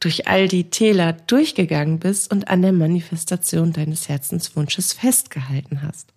durch 0.00 0.28
all 0.28 0.48
die 0.48 0.70
Täler 0.70 1.12
durchgegangen 1.12 1.98
bist 1.98 2.30
und 2.30 2.48
an 2.48 2.62
der 2.62 2.72
Manifestation 2.72 3.72
deines 3.72 4.08
Herzenswunsches 4.08 4.92
festgehalten 4.92 5.82
hast. 5.82 6.12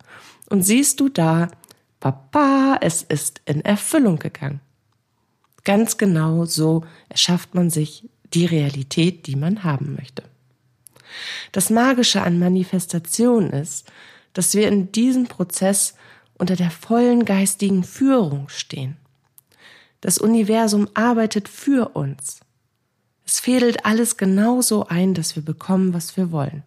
Und 0.48 0.62
siehst 0.62 1.00
du 1.00 1.08
da, 1.08 1.48
Papa, 2.00 2.78
es 2.80 3.02
ist 3.02 3.40
in 3.44 3.64
Erfüllung 3.64 4.18
gegangen. 4.18 4.60
Ganz 5.64 5.98
genau 5.98 6.44
so 6.44 6.84
erschafft 7.08 7.54
man 7.54 7.70
sich 7.70 8.08
die 8.32 8.46
Realität, 8.46 9.26
die 9.26 9.36
man 9.36 9.64
haben 9.64 9.94
möchte. 9.94 10.22
Das 11.52 11.70
Magische 11.70 12.22
an 12.22 12.38
Manifestation 12.38 13.50
ist, 13.50 13.90
dass 14.32 14.54
wir 14.54 14.68
in 14.68 14.92
diesem 14.92 15.26
Prozess 15.26 15.94
unter 16.38 16.56
der 16.56 16.70
vollen 16.70 17.24
geistigen 17.24 17.84
Führung 17.84 18.48
stehen. 18.48 18.96
Das 20.00 20.18
Universum 20.18 20.88
arbeitet 20.94 21.48
für 21.48 21.90
uns. 21.90 22.40
Es 23.26 23.40
fädelt 23.40 23.84
alles 23.84 24.16
genauso 24.16 24.86
ein, 24.88 25.14
dass 25.14 25.36
wir 25.36 25.44
bekommen, 25.44 25.94
was 25.94 26.16
wir 26.16 26.32
wollen. 26.32 26.62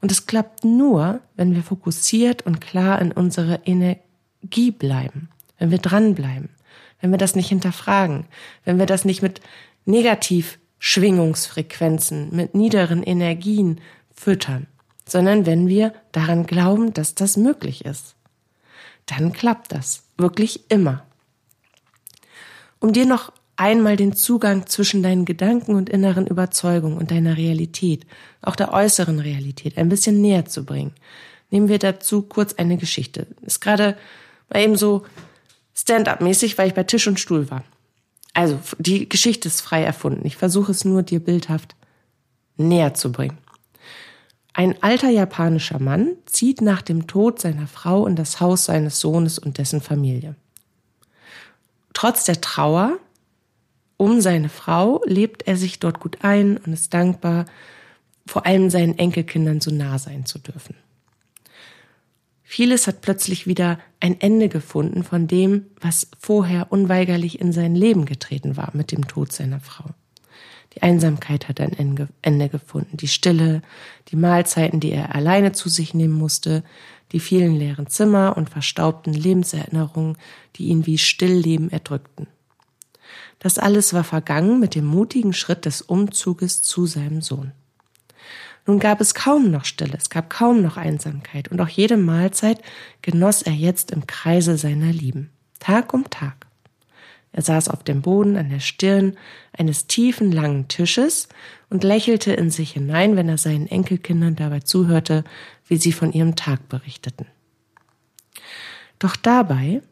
Und 0.00 0.12
es 0.12 0.26
klappt 0.26 0.64
nur, 0.64 1.20
wenn 1.36 1.54
wir 1.54 1.62
fokussiert 1.62 2.44
und 2.44 2.60
klar 2.60 3.00
in 3.00 3.12
unserer 3.12 3.66
Energie 3.66 4.70
bleiben, 4.70 5.30
wenn 5.58 5.70
wir 5.70 5.78
dranbleiben, 5.78 6.50
wenn 7.00 7.10
wir 7.10 7.18
das 7.18 7.34
nicht 7.34 7.48
hinterfragen, 7.48 8.26
wenn 8.64 8.78
wir 8.78 8.86
das 8.86 9.04
nicht 9.04 9.22
mit 9.22 9.40
negativ 9.86 10.58
Schwingungsfrequenzen, 10.78 12.34
mit 12.34 12.54
niederen 12.54 13.02
Energien 13.02 13.80
füttern, 14.14 14.66
sondern 15.08 15.46
wenn 15.46 15.68
wir 15.68 15.94
daran 16.12 16.46
glauben, 16.46 16.92
dass 16.92 17.14
das 17.14 17.36
möglich 17.36 17.84
ist. 17.84 18.14
Dann 19.06 19.32
klappt 19.32 19.72
das 19.72 20.02
wirklich 20.16 20.70
immer. 20.70 21.04
Um 22.80 22.92
dir 22.92 23.06
noch 23.06 23.32
einmal 23.56 23.96
den 23.96 24.14
Zugang 24.14 24.66
zwischen 24.66 25.02
deinen 25.02 25.24
Gedanken 25.24 25.74
und 25.74 25.88
inneren 25.88 26.26
Überzeugungen 26.26 26.98
und 26.98 27.10
deiner 27.10 27.36
Realität, 27.36 28.06
auch 28.42 28.56
der 28.56 28.72
äußeren 28.72 29.20
Realität, 29.20 29.78
ein 29.78 29.88
bisschen 29.88 30.20
näher 30.20 30.44
zu 30.44 30.64
bringen, 30.64 30.92
nehmen 31.50 31.68
wir 31.68 31.78
dazu 31.78 32.22
kurz 32.22 32.54
eine 32.54 32.76
Geschichte. 32.76 33.26
Ist 33.42 33.60
gerade 33.60 33.96
mal 34.50 34.60
eben 34.62 34.76
so 34.76 35.04
Stand-up-mäßig, 35.74 36.56
weil 36.58 36.68
ich 36.68 36.74
bei 36.74 36.84
Tisch 36.84 37.06
und 37.06 37.20
Stuhl 37.20 37.50
war. 37.50 37.64
Also, 38.32 38.58
die 38.78 39.08
Geschichte 39.08 39.48
ist 39.48 39.60
frei 39.60 39.84
erfunden. 39.84 40.26
Ich 40.26 40.36
versuche 40.36 40.72
es 40.72 40.84
nur 40.84 41.02
dir 41.02 41.20
bildhaft 41.20 41.76
näher 42.56 42.94
zu 42.94 43.12
bringen. 43.12 43.38
Ein 44.52 44.80
alter 44.82 45.10
japanischer 45.10 45.80
Mann 45.80 46.16
zieht 46.26 46.60
nach 46.60 46.82
dem 46.82 47.08
Tod 47.08 47.40
seiner 47.40 47.66
Frau 47.66 48.06
in 48.06 48.14
das 48.14 48.40
Haus 48.40 48.66
seines 48.66 49.00
Sohnes 49.00 49.38
und 49.38 49.58
dessen 49.58 49.80
Familie. 49.80 50.36
Trotz 51.92 52.24
der 52.24 52.40
Trauer 52.40 52.98
um 54.04 54.20
seine 54.20 54.50
Frau 54.50 55.00
lebt 55.06 55.46
er 55.48 55.56
sich 55.56 55.80
dort 55.80 55.98
gut 55.98 56.18
ein 56.22 56.58
und 56.58 56.74
ist 56.74 56.92
dankbar, 56.92 57.46
vor 58.26 58.44
allem 58.44 58.68
seinen 58.68 58.98
Enkelkindern 58.98 59.60
so 59.62 59.70
nah 59.70 59.98
sein 59.98 60.26
zu 60.26 60.38
dürfen. 60.38 60.76
Vieles 62.42 62.86
hat 62.86 63.00
plötzlich 63.00 63.46
wieder 63.46 63.78
ein 64.00 64.20
Ende 64.20 64.50
gefunden 64.50 65.02
von 65.02 65.26
dem, 65.26 65.66
was 65.80 66.08
vorher 66.18 66.70
unweigerlich 66.70 67.40
in 67.40 67.52
sein 67.52 67.74
Leben 67.74 68.04
getreten 68.04 68.58
war 68.58 68.70
mit 68.74 68.92
dem 68.92 69.08
Tod 69.08 69.32
seiner 69.32 69.60
Frau. 69.60 69.86
Die 70.74 70.82
Einsamkeit 70.82 71.48
hat 71.48 71.60
ein 71.60 71.72
Ende 72.22 72.48
gefunden, 72.48 72.96
die 72.96 73.08
Stille, 73.08 73.62
die 74.08 74.16
Mahlzeiten, 74.16 74.80
die 74.80 74.92
er 74.92 75.14
alleine 75.14 75.52
zu 75.52 75.68
sich 75.68 75.94
nehmen 75.94 76.14
musste, 76.14 76.62
die 77.12 77.20
vielen 77.20 77.56
leeren 77.56 77.86
Zimmer 77.86 78.36
und 78.36 78.50
verstaubten 78.50 79.14
Lebenserinnerungen, 79.14 80.18
die 80.56 80.66
ihn 80.66 80.84
wie 80.84 80.98
Stillleben 80.98 81.70
erdrückten. 81.70 82.26
Das 83.44 83.58
alles 83.58 83.92
war 83.92 84.04
vergangen 84.04 84.58
mit 84.58 84.74
dem 84.74 84.86
mutigen 84.86 85.34
Schritt 85.34 85.66
des 85.66 85.82
Umzuges 85.82 86.62
zu 86.62 86.86
seinem 86.86 87.20
Sohn. 87.20 87.52
Nun 88.64 88.78
gab 88.78 89.02
es 89.02 89.12
kaum 89.12 89.50
noch 89.50 89.66
Stille, 89.66 89.98
es 89.98 90.08
gab 90.08 90.30
kaum 90.30 90.62
noch 90.62 90.78
Einsamkeit, 90.78 91.48
und 91.48 91.60
auch 91.60 91.68
jede 91.68 91.98
Mahlzeit 91.98 92.62
genoss 93.02 93.42
er 93.42 93.52
jetzt 93.52 93.90
im 93.90 94.06
Kreise 94.06 94.56
seiner 94.56 94.90
Lieben, 94.90 95.28
Tag 95.58 95.92
um 95.92 96.08
Tag. 96.08 96.46
Er 97.32 97.42
saß 97.42 97.68
auf 97.68 97.84
dem 97.84 98.00
Boden 98.00 98.38
an 98.38 98.48
der 98.48 98.60
Stirn 98.60 99.14
eines 99.52 99.88
tiefen, 99.88 100.32
langen 100.32 100.68
Tisches 100.68 101.28
und 101.68 101.84
lächelte 101.84 102.32
in 102.32 102.50
sich 102.50 102.70
hinein, 102.70 103.14
wenn 103.14 103.28
er 103.28 103.36
seinen 103.36 103.66
Enkelkindern 103.66 104.36
dabei 104.36 104.60
zuhörte, 104.60 105.22
wie 105.68 105.76
sie 105.76 105.92
von 105.92 106.14
ihrem 106.14 106.34
Tag 106.34 106.70
berichteten. 106.70 107.26
Doch 108.98 109.16
dabei, 109.16 109.82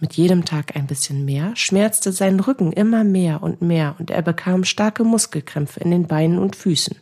mit 0.00 0.14
jedem 0.14 0.44
Tag 0.44 0.76
ein 0.76 0.86
bisschen 0.86 1.24
mehr, 1.24 1.54
schmerzte 1.56 2.12
sein 2.12 2.40
Rücken 2.40 2.72
immer 2.72 3.04
mehr 3.04 3.42
und 3.42 3.62
mehr, 3.62 3.96
und 3.98 4.10
er 4.10 4.22
bekam 4.22 4.64
starke 4.64 5.04
Muskelkrämpfe 5.04 5.80
in 5.80 5.90
den 5.90 6.06
Beinen 6.06 6.38
und 6.38 6.56
Füßen. 6.56 6.96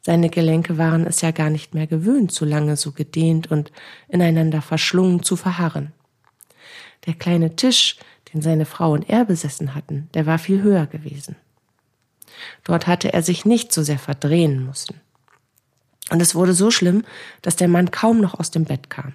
Seine 0.00 0.28
Gelenke 0.28 0.76
waren 0.76 1.06
es 1.06 1.22
ja 1.22 1.30
gar 1.30 1.50
nicht 1.50 1.74
mehr 1.74 1.86
gewöhnt, 1.86 2.30
so 2.30 2.44
lange 2.44 2.76
so 2.76 2.92
gedehnt 2.92 3.50
und 3.50 3.72
ineinander 4.08 4.60
verschlungen 4.60 5.22
zu 5.22 5.36
verharren. 5.36 5.92
Der 7.06 7.14
kleine 7.14 7.56
Tisch, 7.56 7.96
den 8.32 8.42
seine 8.42 8.66
Frau 8.66 8.92
und 8.92 9.08
er 9.08 9.24
besessen 9.24 9.74
hatten, 9.74 10.08
der 10.14 10.26
war 10.26 10.38
viel 10.38 10.62
höher 10.62 10.86
gewesen. 10.86 11.36
Dort 12.64 12.86
hatte 12.86 13.12
er 13.12 13.22
sich 13.22 13.44
nicht 13.44 13.72
so 13.72 13.82
sehr 13.82 13.98
verdrehen 13.98 14.66
müssen. 14.66 15.00
Und 16.10 16.20
es 16.20 16.34
wurde 16.34 16.52
so 16.52 16.70
schlimm, 16.70 17.04
dass 17.42 17.56
der 17.56 17.68
Mann 17.68 17.90
kaum 17.90 18.20
noch 18.20 18.38
aus 18.38 18.50
dem 18.50 18.64
Bett 18.64 18.90
kam. 18.90 19.14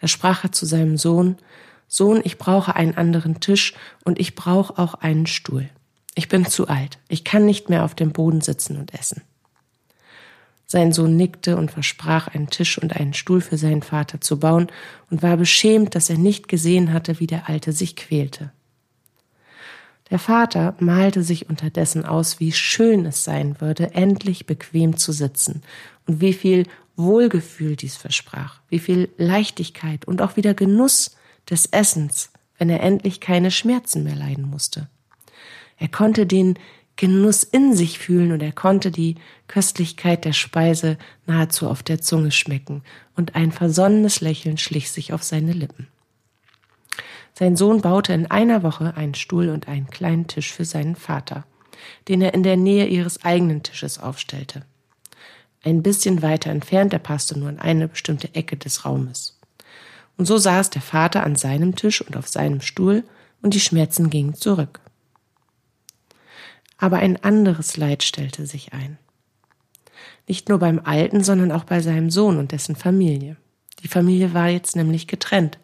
Da 0.00 0.08
sprach 0.08 0.44
er 0.44 0.52
zu 0.52 0.66
seinem 0.66 0.98
Sohn, 0.98 1.36
Sohn, 1.94 2.22
ich 2.24 2.38
brauche 2.38 2.74
einen 2.74 2.96
anderen 2.96 3.40
Tisch 3.40 3.74
und 4.02 4.18
ich 4.18 4.34
brauche 4.34 4.78
auch 4.78 4.94
einen 4.94 5.26
Stuhl. 5.26 5.68
Ich 6.14 6.30
bin 6.30 6.46
zu 6.46 6.66
alt, 6.68 6.98
ich 7.08 7.22
kann 7.22 7.44
nicht 7.44 7.68
mehr 7.68 7.84
auf 7.84 7.94
dem 7.94 8.12
Boden 8.12 8.40
sitzen 8.40 8.78
und 8.78 8.94
essen. 8.94 9.20
Sein 10.64 10.92
Sohn 10.92 11.18
nickte 11.18 11.58
und 11.58 11.70
versprach, 11.70 12.28
einen 12.28 12.48
Tisch 12.48 12.78
und 12.78 12.96
einen 12.96 13.12
Stuhl 13.12 13.42
für 13.42 13.58
seinen 13.58 13.82
Vater 13.82 14.22
zu 14.22 14.40
bauen 14.40 14.68
und 15.10 15.22
war 15.22 15.36
beschämt, 15.36 15.94
dass 15.94 16.08
er 16.08 16.16
nicht 16.16 16.48
gesehen 16.48 16.94
hatte, 16.94 17.20
wie 17.20 17.26
der 17.26 17.50
Alte 17.50 17.72
sich 17.72 17.94
quälte. 17.94 18.52
Der 20.08 20.18
Vater 20.18 20.74
malte 20.78 21.22
sich 21.22 21.50
unterdessen 21.50 22.06
aus, 22.06 22.40
wie 22.40 22.52
schön 22.52 23.04
es 23.04 23.22
sein 23.22 23.60
würde, 23.60 23.92
endlich 23.92 24.46
bequem 24.46 24.96
zu 24.96 25.12
sitzen 25.12 25.60
und 26.06 26.22
wie 26.22 26.32
viel 26.32 26.64
Wohlgefühl 26.96 27.76
dies 27.76 27.96
versprach, 27.96 28.60
wie 28.70 28.78
viel 28.78 29.10
Leichtigkeit 29.18 30.06
und 30.06 30.22
auch 30.22 30.36
wieder 30.36 30.54
Genuss 30.54 31.16
des 31.50 31.66
Essens, 31.66 32.30
wenn 32.58 32.70
er 32.70 32.82
endlich 32.82 33.20
keine 33.20 33.50
Schmerzen 33.50 34.04
mehr 34.04 34.16
leiden 34.16 34.48
musste. 34.48 34.88
Er 35.78 35.88
konnte 35.88 36.26
den 36.26 36.58
Genuss 36.96 37.42
in 37.42 37.74
sich 37.74 37.98
fühlen 37.98 38.32
und 38.32 38.42
er 38.42 38.52
konnte 38.52 38.90
die 38.90 39.16
Köstlichkeit 39.48 40.24
der 40.24 40.32
Speise 40.32 40.98
nahezu 41.26 41.68
auf 41.68 41.82
der 41.82 42.00
Zunge 42.00 42.30
schmecken 42.30 42.82
und 43.16 43.34
ein 43.34 43.50
versonnenes 43.50 44.20
Lächeln 44.20 44.58
schlich 44.58 44.90
sich 44.90 45.12
auf 45.12 45.22
seine 45.22 45.52
Lippen. 45.52 45.88
Sein 47.34 47.56
Sohn 47.56 47.80
baute 47.80 48.12
in 48.12 48.30
einer 48.30 48.62
Woche 48.62 48.96
einen 48.96 49.14
Stuhl 49.14 49.48
und 49.48 49.66
einen 49.66 49.88
kleinen 49.88 50.26
Tisch 50.26 50.52
für 50.52 50.66
seinen 50.66 50.96
Vater, 50.96 51.44
den 52.08 52.20
er 52.20 52.34
in 52.34 52.42
der 52.42 52.56
Nähe 52.56 52.86
ihres 52.86 53.24
eigenen 53.24 53.62
Tisches 53.62 53.98
aufstellte. 53.98 54.64
Ein 55.64 55.82
bisschen 55.82 56.22
weiter 56.22 56.50
entfernt, 56.50 56.92
er 56.92 56.98
passte 56.98 57.38
nur 57.38 57.48
in 57.48 57.58
eine 57.58 57.88
bestimmte 57.88 58.34
Ecke 58.34 58.56
des 58.56 58.84
Raumes. 58.84 59.40
Und 60.22 60.26
so 60.26 60.38
saß 60.38 60.70
der 60.70 60.82
Vater 60.82 61.24
an 61.24 61.34
seinem 61.34 61.74
Tisch 61.74 62.00
und 62.00 62.16
auf 62.16 62.28
seinem 62.28 62.60
Stuhl, 62.60 63.02
und 63.42 63.54
die 63.54 63.60
Schmerzen 63.60 64.08
gingen 64.08 64.34
zurück. 64.34 64.78
Aber 66.78 66.98
ein 66.98 67.16
anderes 67.24 67.76
Leid 67.76 68.04
stellte 68.04 68.46
sich 68.46 68.72
ein. 68.72 68.98
Nicht 70.28 70.48
nur 70.48 70.60
beim 70.60 70.78
Alten, 70.84 71.24
sondern 71.24 71.50
auch 71.50 71.64
bei 71.64 71.80
seinem 71.80 72.08
Sohn 72.08 72.38
und 72.38 72.52
dessen 72.52 72.76
Familie. 72.76 73.36
Die 73.82 73.88
Familie 73.88 74.32
war 74.32 74.46
jetzt 74.46 74.76
nämlich 74.76 75.08
getrennt, 75.08 75.58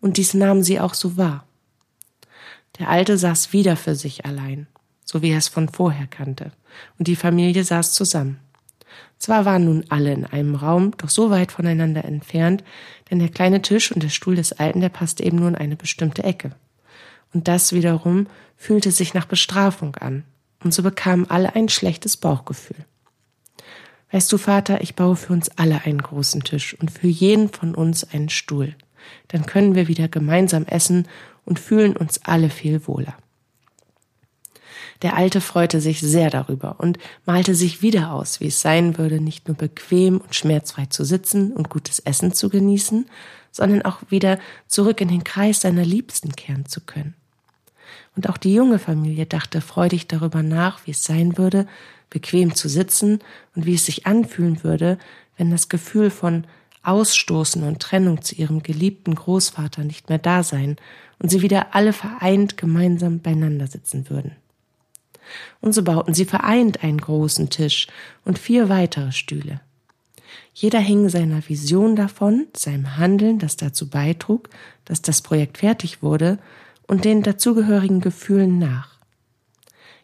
und 0.00 0.16
dies 0.16 0.34
nahmen 0.34 0.64
sie 0.64 0.80
auch 0.80 0.94
so 0.94 1.16
wahr. 1.16 1.46
Der 2.80 2.88
Alte 2.88 3.16
saß 3.16 3.52
wieder 3.52 3.76
für 3.76 3.94
sich 3.94 4.24
allein, 4.24 4.66
so 5.04 5.22
wie 5.22 5.30
er 5.30 5.38
es 5.38 5.46
von 5.46 5.68
vorher 5.68 6.08
kannte, 6.08 6.50
und 6.98 7.06
die 7.06 7.14
Familie 7.14 7.62
saß 7.62 7.92
zusammen. 7.92 8.40
Zwar 9.18 9.44
waren 9.44 9.66
nun 9.66 9.84
alle 9.90 10.12
in 10.12 10.24
einem 10.24 10.54
Raum, 10.54 10.92
doch 10.96 11.10
so 11.10 11.30
weit 11.30 11.52
voneinander 11.52 12.04
entfernt, 12.04 12.64
denn 13.10 13.18
der 13.18 13.28
kleine 13.28 13.60
Tisch 13.60 13.92
und 13.92 14.02
der 14.02 14.08
Stuhl 14.08 14.36
des 14.36 14.52
Alten, 14.52 14.80
der 14.80 14.88
passte 14.88 15.24
eben 15.24 15.38
nur 15.38 15.48
in 15.48 15.56
eine 15.56 15.76
bestimmte 15.76 16.24
Ecke. 16.24 16.52
Und 17.34 17.46
das 17.48 17.72
wiederum 17.72 18.26
fühlte 18.56 18.90
sich 18.90 19.14
nach 19.14 19.26
Bestrafung 19.26 19.96
an, 19.96 20.24
und 20.62 20.74
so 20.74 20.82
bekamen 20.82 21.28
alle 21.28 21.54
ein 21.54 21.68
schlechtes 21.68 22.16
Bauchgefühl. 22.16 22.84
Weißt 24.12 24.32
du, 24.32 24.38
Vater, 24.38 24.80
ich 24.80 24.96
baue 24.96 25.16
für 25.16 25.32
uns 25.32 25.50
alle 25.56 25.84
einen 25.84 26.02
großen 26.02 26.42
Tisch 26.42 26.74
und 26.80 26.90
für 26.90 27.06
jeden 27.06 27.48
von 27.48 27.74
uns 27.74 28.04
einen 28.12 28.28
Stuhl. 28.28 28.74
Dann 29.28 29.46
können 29.46 29.74
wir 29.74 29.86
wieder 29.88 30.08
gemeinsam 30.08 30.64
essen 30.64 31.06
und 31.44 31.60
fühlen 31.60 31.96
uns 31.96 32.20
alle 32.24 32.50
viel 32.50 32.86
wohler. 32.86 33.14
Der 35.02 35.16
Alte 35.16 35.40
freute 35.40 35.80
sich 35.80 36.00
sehr 36.00 36.28
darüber 36.28 36.76
und 36.78 36.98
malte 37.24 37.54
sich 37.54 37.80
wieder 37.80 38.12
aus, 38.12 38.40
wie 38.40 38.48
es 38.48 38.60
sein 38.60 38.98
würde, 38.98 39.20
nicht 39.20 39.48
nur 39.48 39.56
bequem 39.56 40.18
und 40.18 40.34
schmerzfrei 40.34 40.86
zu 40.86 41.04
sitzen 41.04 41.52
und 41.52 41.70
gutes 41.70 42.00
Essen 42.00 42.34
zu 42.34 42.50
genießen, 42.50 43.06
sondern 43.50 43.82
auch 43.82 43.98
wieder 44.10 44.38
zurück 44.68 45.00
in 45.00 45.08
den 45.08 45.24
Kreis 45.24 45.62
seiner 45.62 45.84
Liebsten 45.84 46.32
kehren 46.32 46.66
zu 46.66 46.82
können. 46.82 47.14
Und 48.14 48.28
auch 48.28 48.36
die 48.36 48.52
junge 48.52 48.78
Familie 48.78 49.24
dachte 49.24 49.60
freudig 49.60 50.06
darüber 50.06 50.42
nach, 50.42 50.86
wie 50.86 50.90
es 50.90 51.04
sein 51.04 51.38
würde, 51.38 51.66
bequem 52.10 52.54
zu 52.54 52.68
sitzen 52.68 53.20
und 53.54 53.64
wie 53.66 53.74
es 53.74 53.86
sich 53.86 54.06
anfühlen 54.06 54.62
würde, 54.62 54.98
wenn 55.36 55.50
das 55.50 55.68
Gefühl 55.68 56.10
von 56.10 56.44
Ausstoßen 56.82 57.62
und 57.62 57.80
Trennung 57.80 58.22
zu 58.22 58.34
ihrem 58.34 58.62
geliebten 58.62 59.14
Großvater 59.14 59.84
nicht 59.84 60.08
mehr 60.08 60.18
da 60.18 60.42
sein 60.42 60.76
und 61.18 61.30
sie 61.30 61.42
wieder 61.42 61.74
alle 61.74 61.92
vereint 61.92 62.56
gemeinsam 62.56 63.20
beieinander 63.20 63.66
sitzen 63.66 64.10
würden. 64.10 64.36
Und 65.60 65.74
so 65.74 65.82
bauten 65.82 66.14
sie 66.14 66.24
vereint 66.24 66.82
einen 66.82 66.98
großen 66.98 67.50
Tisch 67.50 67.86
und 68.24 68.38
vier 68.38 68.68
weitere 68.68 69.12
Stühle. 69.12 69.60
Jeder 70.54 70.80
hing 70.80 71.08
seiner 71.08 71.48
Vision 71.48 71.96
davon, 71.96 72.46
seinem 72.56 72.96
Handeln, 72.96 73.38
das 73.38 73.56
dazu 73.56 73.88
beitrug, 73.88 74.48
dass 74.84 75.02
das 75.02 75.22
Projekt 75.22 75.58
fertig 75.58 76.02
wurde, 76.02 76.38
und 76.86 77.04
den 77.04 77.22
dazugehörigen 77.22 78.00
Gefühlen 78.00 78.58
nach. 78.58 78.98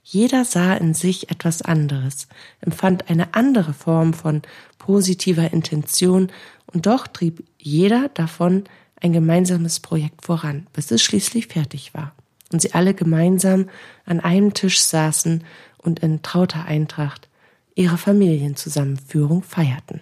Jeder 0.05 0.45
sah 0.45 0.75
in 0.75 0.95
sich 0.95 1.31
etwas 1.31 1.63
anderes, 1.63 2.29
empfand 2.61 3.11
eine 3.11 3.35
andere 3.35 3.73
Form 3.73 4.15
von 4.15 4.43
positiver 4.79 5.53
Intention 5.53 6.31
und 6.73 6.87
doch 6.87 7.09
trieb 7.09 7.43
jeder 7.59 8.09
davon 8.11 8.65
ein 9.01 9.13
gemeinsames 9.13 9.81
Projekt 9.81 10.25
voran, 10.25 10.69
bis 10.73 10.93
es 10.93 11.03
schließlich 11.03 11.49
fertig 11.49 11.93
war 11.93 12.15
und 12.53 12.63
sie 12.63 12.75
alle 12.75 12.95
gemeinsam 12.95 13.69
an 14.05 14.21
einem 14.21 14.55
Tisch 14.55 14.81
saßen 14.81 15.45
und 15.79 16.01
in 16.01 16.23
trauter 16.23 16.65
Eintracht 16.65 17.29
ihre 17.75 17.99
Familienzusammenführung 17.99 19.43
feierten. 19.43 20.01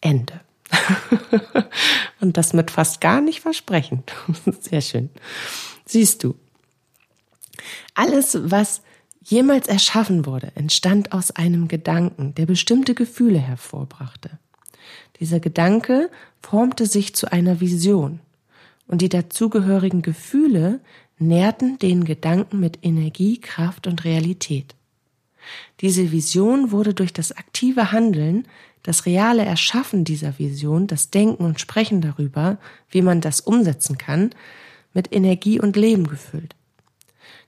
Ende. 0.00 0.40
Und 2.20 2.36
das 2.36 2.52
mit 2.52 2.70
fast 2.70 3.00
gar 3.00 3.20
nicht 3.20 3.40
versprechen. 3.40 4.04
Sehr 4.60 4.80
schön. 4.80 5.10
Siehst 5.86 6.22
du, 6.22 6.34
alles, 7.94 8.38
was 8.50 8.82
jemals 9.24 9.66
erschaffen 9.66 10.26
wurde, 10.26 10.52
entstand 10.54 11.12
aus 11.12 11.30
einem 11.32 11.68
Gedanken, 11.68 12.34
der 12.34 12.46
bestimmte 12.46 12.94
Gefühle 12.94 13.38
hervorbrachte. 13.38 14.38
Dieser 15.20 15.40
Gedanke 15.40 16.10
formte 16.42 16.86
sich 16.86 17.14
zu 17.14 17.30
einer 17.32 17.60
Vision 17.60 18.20
und 18.88 19.02
die 19.02 19.08
dazugehörigen 19.08 20.02
Gefühle 20.02 20.80
nährten 21.18 21.78
den 21.78 22.04
Gedanken 22.04 22.58
mit 22.58 22.80
Energie, 22.82 23.40
Kraft 23.40 23.86
und 23.86 24.04
Realität. 24.04 24.74
Diese 25.80 26.10
Vision 26.10 26.72
wurde 26.72 26.94
durch 26.94 27.12
das 27.12 27.32
aktive 27.32 27.92
Handeln 27.92 28.46
das 28.82 29.06
reale 29.06 29.44
Erschaffen 29.44 30.04
dieser 30.04 30.38
Vision, 30.38 30.86
das 30.86 31.10
Denken 31.10 31.44
und 31.44 31.60
Sprechen 31.60 32.00
darüber, 32.00 32.58
wie 32.90 33.02
man 33.02 33.20
das 33.20 33.40
umsetzen 33.40 33.98
kann, 33.98 34.30
mit 34.94 35.12
Energie 35.12 35.60
und 35.60 35.76
Leben 35.76 36.06
gefüllt. 36.06 36.54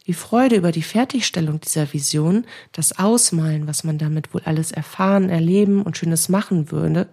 Die 0.07 0.13
Freude 0.13 0.57
über 0.57 0.73
die 0.73 0.83
Fertigstellung 0.83 1.61
dieser 1.61 1.93
Vision, 1.93 2.45
das 2.73 2.99
Ausmalen, 2.99 3.67
was 3.67 3.85
man 3.85 3.97
damit 3.97 4.35
wohl 4.35 4.43
alles 4.45 4.73
erfahren, 4.73 5.31
erleben 5.31 5.83
und 5.83 5.97
Schönes 5.97 6.29
machen 6.29 6.71
würde, 6.73 7.09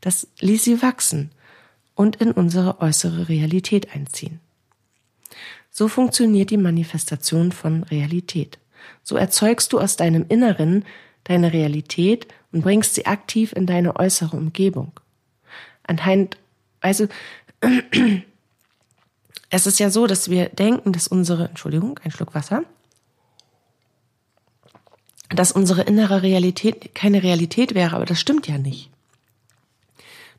das 0.00 0.26
ließ 0.40 0.64
sie 0.64 0.82
wachsen 0.82 1.30
und 2.02 2.16
in 2.16 2.32
unsere 2.32 2.80
äußere 2.80 3.28
Realität 3.28 3.94
einziehen. 3.94 4.40
So 5.70 5.86
funktioniert 5.86 6.50
die 6.50 6.56
Manifestation 6.56 7.52
von 7.52 7.84
Realität. 7.84 8.58
So 9.04 9.16
erzeugst 9.16 9.72
du 9.72 9.78
aus 9.78 9.94
deinem 9.94 10.26
Inneren 10.28 10.84
deine 11.22 11.52
Realität 11.52 12.26
und 12.50 12.62
bringst 12.62 12.96
sie 12.96 13.06
aktiv 13.06 13.52
in 13.52 13.66
deine 13.66 13.94
äußere 13.94 14.36
Umgebung. 14.36 14.90
Anhand, 15.84 16.36
also, 16.80 17.06
es 19.50 19.66
ist 19.68 19.78
ja 19.78 19.88
so, 19.88 20.08
dass 20.08 20.28
wir 20.28 20.48
denken, 20.48 20.92
dass 20.92 21.06
unsere, 21.06 21.50
Entschuldigung, 21.50 22.00
ein 22.02 22.10
Schluck 22.10 22.34
Wasser, 22.34 22.64
dass 25.28 25.52
unsere 25.52 25.82
innere 25.82 26.22
Realität 26.22 26.96
keine 26.96 27.22
Realität 27.22 27.76
wäre, 27.76 27.94
aber 27.94 28.06
das 28.06 28.18
stimmt 28.18 28.48
ja 28.48 28.58
nicht. 28.58 28.90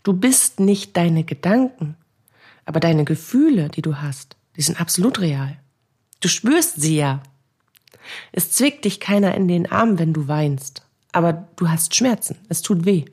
Du 0.04 0.14
bist 0.14 0.60
nicht 0.60 0.96
deine 0.98 1.24
Gedanken, 1.24 1.96
aber 2.66 2.80
deine 2.80 3.06
Gefühle, 3.06 3.70
die 3.70 3.82
du 3.82 3.98
hast, 3.98 4.36
die 4.56 4.62
sind 4.62 4.80
absolut 4.80 5.20
real. 5.20 5.58
Du 6.20 6.28
spürst 6.28 6.82
sie 6.82 6.98
ja. 6.98 7.24
Es 8.32 8.52
zwickt 8.52 8.86
dich 8.86 9.00
keiner 9.00 9.36
in 9.36 9.48
den 9.48 9.72
Arm, 9.72 9.98
wenn 9.98 10.14
du 10.14 10.28
weinst 10.28 10.84
aber 11.14 11.48
du 11.56 11.70
hast 11.70 11.96
Schmerzen, 11.96 12.36
es 12.50 12.62
tut 12.62 12.86
weh. 12.86 13.06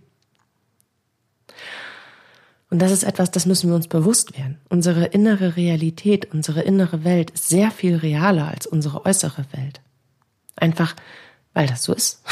Und 2.70 2.80
das 2.80 2.90
ist 2.92 3.02
etwas, 3.02 3.30
das 3.30 3.46
müssen 3.46 3.68
wir 3.68 3.76
uns 3.76 3.88
bewusst 3.88 4.36
werden. 4.36 4.58
Unsere 4.68 5.06
innere 5.06 5.56
Realität, 5.56 6.32
unsere 6.32 6.62
innere 6.62 7.04
Welt 7.04 7.30
ist 7.30 7.48
sehr 7.48 7.70
viel 7.70 7.96
realer 7.96 8.48
als 8.48 8.66
unsere 8.66 9.04
äußere 9.04 9.44
Welt. 9.52 9.80
Einfach, 10.56 10.96
weil 11.52 11.66
das 11.66 11.82
so 11.82 11.92
ist. 11.92 12.22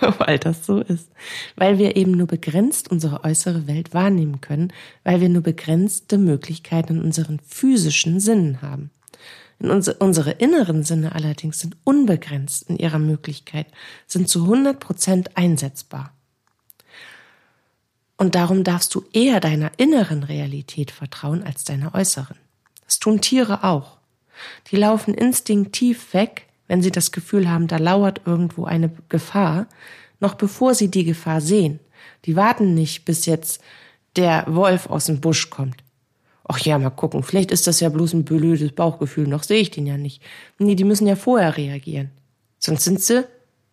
weil 0.18 0.38
das 0.38 0.64
so 0.64 0.80
ist. 0.80 1.08
Weil 1.56 1.78
wir 1.78 1.96
eben 1.96 2.12
nur 2.12 2.26
begrenzt 2.26 2.90
unsere 2.90 3.24
äußere 3.24 3.66
Welt 3.66 3.92
wahrnehmen 3.92 4.40
können, 4.40 4.72
weil 5.04 5.20
wir 5.20 5.28
nur 5.28 5.42
begrenzte 5.42 6.18
Möglichkeiten 6.18 6.96
in 6.96 7.02
unseren 7.02 7.38
physischen 7.40 8.18
Sinnen 8.18 8.62
haben. 8.62 8.90
Unsere, 9.58 9.98
unsere 9.98 10.32
inneren 10.32 10.82
Sinne 10.82 11.14
allerdings 11.14 11.60
sind 11.60 11.76
unbegrenzt 11.84 12.68
in 12.68 12.78
ihrer 12.78 12.98
Möglichkeit, 12.98 13.66
sind 14.06 14.28
zu 14.28 14.42
100 14.42 14.80
Prozent 14.80 15.36
einsetzbar. 15.36 16.12
Und 18.16 18.34
darum 18.34 18.64
darfst 18.64 18.94
du 18.94 19.04
eher 19.12 19.40
deiner 19.40 19.70
inneren 19.76 20.22
Realität 20.24 20.90
vertrauen 20.90 21.42
als 21.42 21.64
deiner 21.64 21.94
äußeren. 21.94 22.36
Das 22.84 22.98
tun 22.98 23.20
Tiere 23.20 23.64
auch. 23.64 23.98
Die 24.70 24.76
laufen 24.76 25.14
instinktiv 25.14 26.12
weg, 26.14 26.48
wenn 26.68 26.82
sie 26.82 26.90
das 26.90 27.12
Gefühl 27.12 27.50
haben, 27.50 27.66
da 27.68 27.76
lauert 27.76 28.22
irgendwo 28.24 28.64
eine 28.64 28.90
Gefahr, 29.08 29.66
noch 30.20 30.34
bevor 30.34 30.74
sie 30.74 30.90
die 30.90 31.04
Gefahr 31.04 31.40
sehen. 31.40 31.80
Die 32.24 32.36
warten 32.36 32.74
nicht, 32.74 33.04
bis 33.04 33.26
jetzt 33.26 33.60
der 34.16 34.44
Wolf 34.48 34.88
aus 34.88 35.06
dem 35.06 35.20
Busch 35.20 35.50
kommt. 35.50 35.82
Ach 36.44 36.58
ja, 36.58 36.78
mal 36.78 36.90
gucken, 36.90 37.22
vielleicht 37.22 37.50
ist 37.50 37.66
das 37.66 37.80
ja 37.80 37.88
bloß 37.88 38.14
ein 38.14 38.24
blödes 38.24 38.72
Bauchgefühl, 38.72 39.26
noch 39.26 39.42
sehe 39.42 39.60
ich 39.60 39.70
den 39.70 39.86
ja 39.86 39.96
nicht. 39.96 40.22
Nee, 40.58 40.74
die 40.74 40.84
müssen 40.84 41.06
ja 41.06 41.16
vorher 41.16 41.56
reagieren. 41.56 42.10
Sonst 42.58 42.84
sind 42.84 43.00
sie 43.00 43.26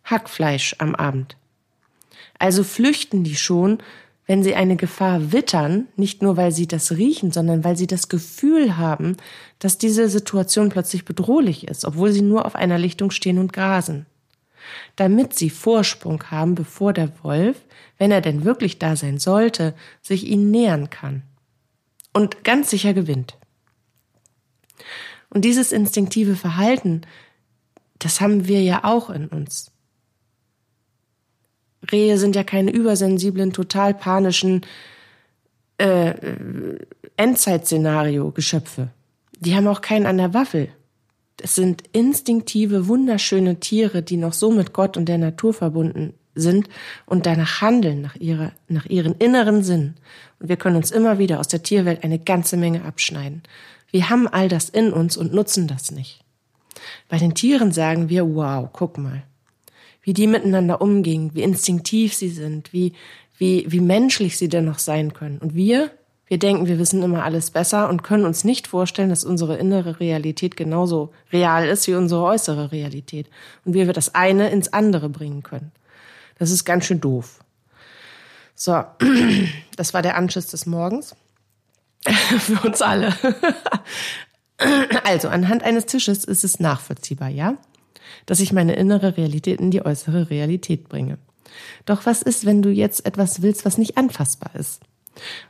Hackfleisch 0.04 0.76
am 0.78 0.94
Abend. 0.94 1.36
Also 2.38 2.64
flüchten 2.64 3.22
die 3.22 3.36
schon, 3.36 3.78
wenn 4.30 4.44
sie 4.44 4.54
eine 4.54 4.76
Gefahr 4.76 5.32
wittern, 5.32 5.88
nicht 5.96 6.22
nur 6.22 6.36
weil 6.36 6.52
sie 6.52 6.68
das 6.68 6.92
riechen, 6.92 7.32
sondern 7.32 7.64
weil 7.64 7.76
sie 7.76 7.88
das 7.88 8.08
Gefühl 8.08 8.76
haben, 8.76 9.16
dass 9.58 9.76
diese 9.76 10.08
Situation 10.08 10.68
plötzlich 10.68 11.04
bedrohlich 11.04 11.66
ist, 11.66 11.84
obwohl 11.84 12.12
sie 12.12 12.22
nur 12.22 12.46
auf 12.46 12.54
einer 12.54 12.78
Lichtung 12.78 13.10
stehen 13.10 13.38
und 13.38 13.52
grasen. 13.52 14.06
Damit 14.94 15.34
sie 15.34 15.50
Vorsprung 15.50 16.22
haben, 16.30 16.54
bevor 16.54 16.92
der 16.92 17.10
Wolf, 17.24 17.60
wenn 17.98 18.12
er 18.12 18.20
denn 18.20 18.44
wirklich 18.44 18.78
da 18.78 18.94
sein 18.94 19.18
sollte, 19.18 19.74
sich 20.00 20.24
ihnen 20.24 20.52
nähern 20.52 20.90
kann. 20.90 21.24
Und 22.12 22.44
ganz 22.44 22.70
sicher 22.70 22.94
gewinnt. 22.94 23.36
Und 25.28 25.44
dieses 25.44 25.72
instinktive 25.72 26.36
Verhalten, 26.36 27.00
das 27.98 28.20
haben 28.20 28.46
wir 28.46 28.62
ja 28.62 28.84
auch 28.84 29.10
in 29.10 29.26
uns. 29.26 29.72
Rehe 31.90 32.18
sind 32.18 32.36
ja 32.36 32.44
keine 32.44 32.70
übersensiblen, 32.70 33.52
total 33.52 33.94
panischen 33.94 34.62
äh, 35.78 36.14
Endzeitszenario-Geschöpfe. 37.16 38.88
Die 39.38 39.54
haben 39.54 39.66
auch 39.66 39.80
keinen 39.80 40.06
an 40.06 40.18
der 40.18 40.34
Waffel. 40.34 40.68
Es 41.42 41.54
sind 41.54 41.84
instinktive, 41.92 42.86
wunderschöne 42.86 43.60
Tiere, 43.60 44.02
die 44.02 44.18
noch 44.18 44.34
so 44.34 44.50
mit 44.50 44.72
Gott 44.74 44.96
und 44.96 45.06
der 45.08 45.18
Natur 45.18 45.54
verbunden 45.54 46.14
sind 46.34 46.68
und 47.06 47.26
danach 47.26 47.60
handeln, 47.60 48.02
nach, 48.02 48.16
ihrer, 48.16 48.52
nach 48.68 48.86
ihren 48.86 49.14
inneren 49.14 49.62
Sinn. 49.62 49.94
Und 50.38 50.48
wir 50.48 50.56
können 50.56 50.76
uns 50.76 50.90
immer 50.90 51.18
wieder 51.18 51.40
aus 51.40 51.48
der 51.48 51.62
Tierwelt 51.62 52.04
eine 52.04 52.18
ganze 52.18 52.56
Menge 52.56 52.84
abschneiden. 52.84 53.42
Wir 53.90 54.10
haben 54.10 54.28
all 54.28 54.48
das 54.48 54.68
in 54.68 54.92
uns 54.92 55.16
und 55.16 55.32
nutzen 55.32 55.66
das 55.66 55.90
nicht. 55.90 56.22
Bei 57.08 57.18
den 57.18 57.34
Tieren 57.34 57.72
sagen 57.72 58.08
wir, 58.08 58.34
wow, 58.34 58.68
guck 58.72 58.98
mal, 58.98 59.22
wie 60.02 60.12
die 60.12 60.26
miteinander 60.26 60.80
umgehen, 60.80 61.30
wie 61.34 61.42
instinktiv 61.42 62.14
sie 62.14 62.30
sind, 62.30 62.72
wie, 62.72 62.94
wie, 63.38 63.66
wie 63.68 63.80
menschlich 63.80 64.38
sie 64.38 64.48
dennoch 64.48 64.78
sein 64.78 65.12
können. 65.12 65.38
Und 65.38 65.54
wir, 65.54 65.90
wir 66.26 66.38
denken, 66.38 66.66
wir 66.66 66.78
wissen 66.78 67.02
immer 67.02 67.24
alles 67.24 67.50
besser 67.50 67.88
und 67.88 68.02
können 68.02 68.24
uns 68.24 68.44
nicht 68.44 68.66
vorstellen, 68.66 69.10
dass 69.10 69.24
unsere 69.24 69.56
innere 69.56 70.00
Realität 70.00 70.56
genauso 70.56 71.12
real 71.32 71.68
ist 71.68 71.86
wie 71.88 71.94
unsere 71.94 72.22
äußere 72.22 72.72
Realität 72.72 73.28
und 73.64 73.74
wie 73.74 73.86
wir 73.86 73.92
das 73.92 74.14
eine 74.14 74.50
ins 74.50 74.72
andere 74.72 75.08
bringen 75.08 75.42
können. 75.42 75.72
Das 76.38 76.50
ist 76.50 76.64
ganz 76.64 76.86
schön 76.86 77.00
doof. 77.00 77.40
So, 78.54 78.84
das 79.76 79.94
war 79.94 80.02
der 80.02 80.16
Anschiss 80.16 80.46
des 80.46 80.66
Morgens. 80.66 81.16
Für 82.04 82.66
uns 82.66 82.80
alle. 82.80 83.14
also, 85.04 85.28
anhand 85.28 85.62
eines 85.62 85.86
Tisches 85.86 86.24
ist 86.24 86.44
es 86.44 86.60
nachvollziehbar, 86.60 87.28
ja? 87.28 87.56
Dass 88.30 88.38
ich 88.38 88.52
meine 88.52 88.74
innere 88.74 89.16
Realität 89.16 89.60
in 89.60 89.72
die 89.72 89.84
äußere 89.84 90.30
Realität 90.30 90.88
bringe. 90.88 91.18
Doch 91.84 92.06
was 92.06 92.22
ist, 92.22 92.46
wenn 92.46 92.62
du 92.62 92.70
jetzt 92.70 93.04
etwas 93.04 93.42
willst, 93.42 93.64
was 93.64 93.76
nicht 93.76 93.98
anfassbar 93.98 94.54
ist? 94.54 94.82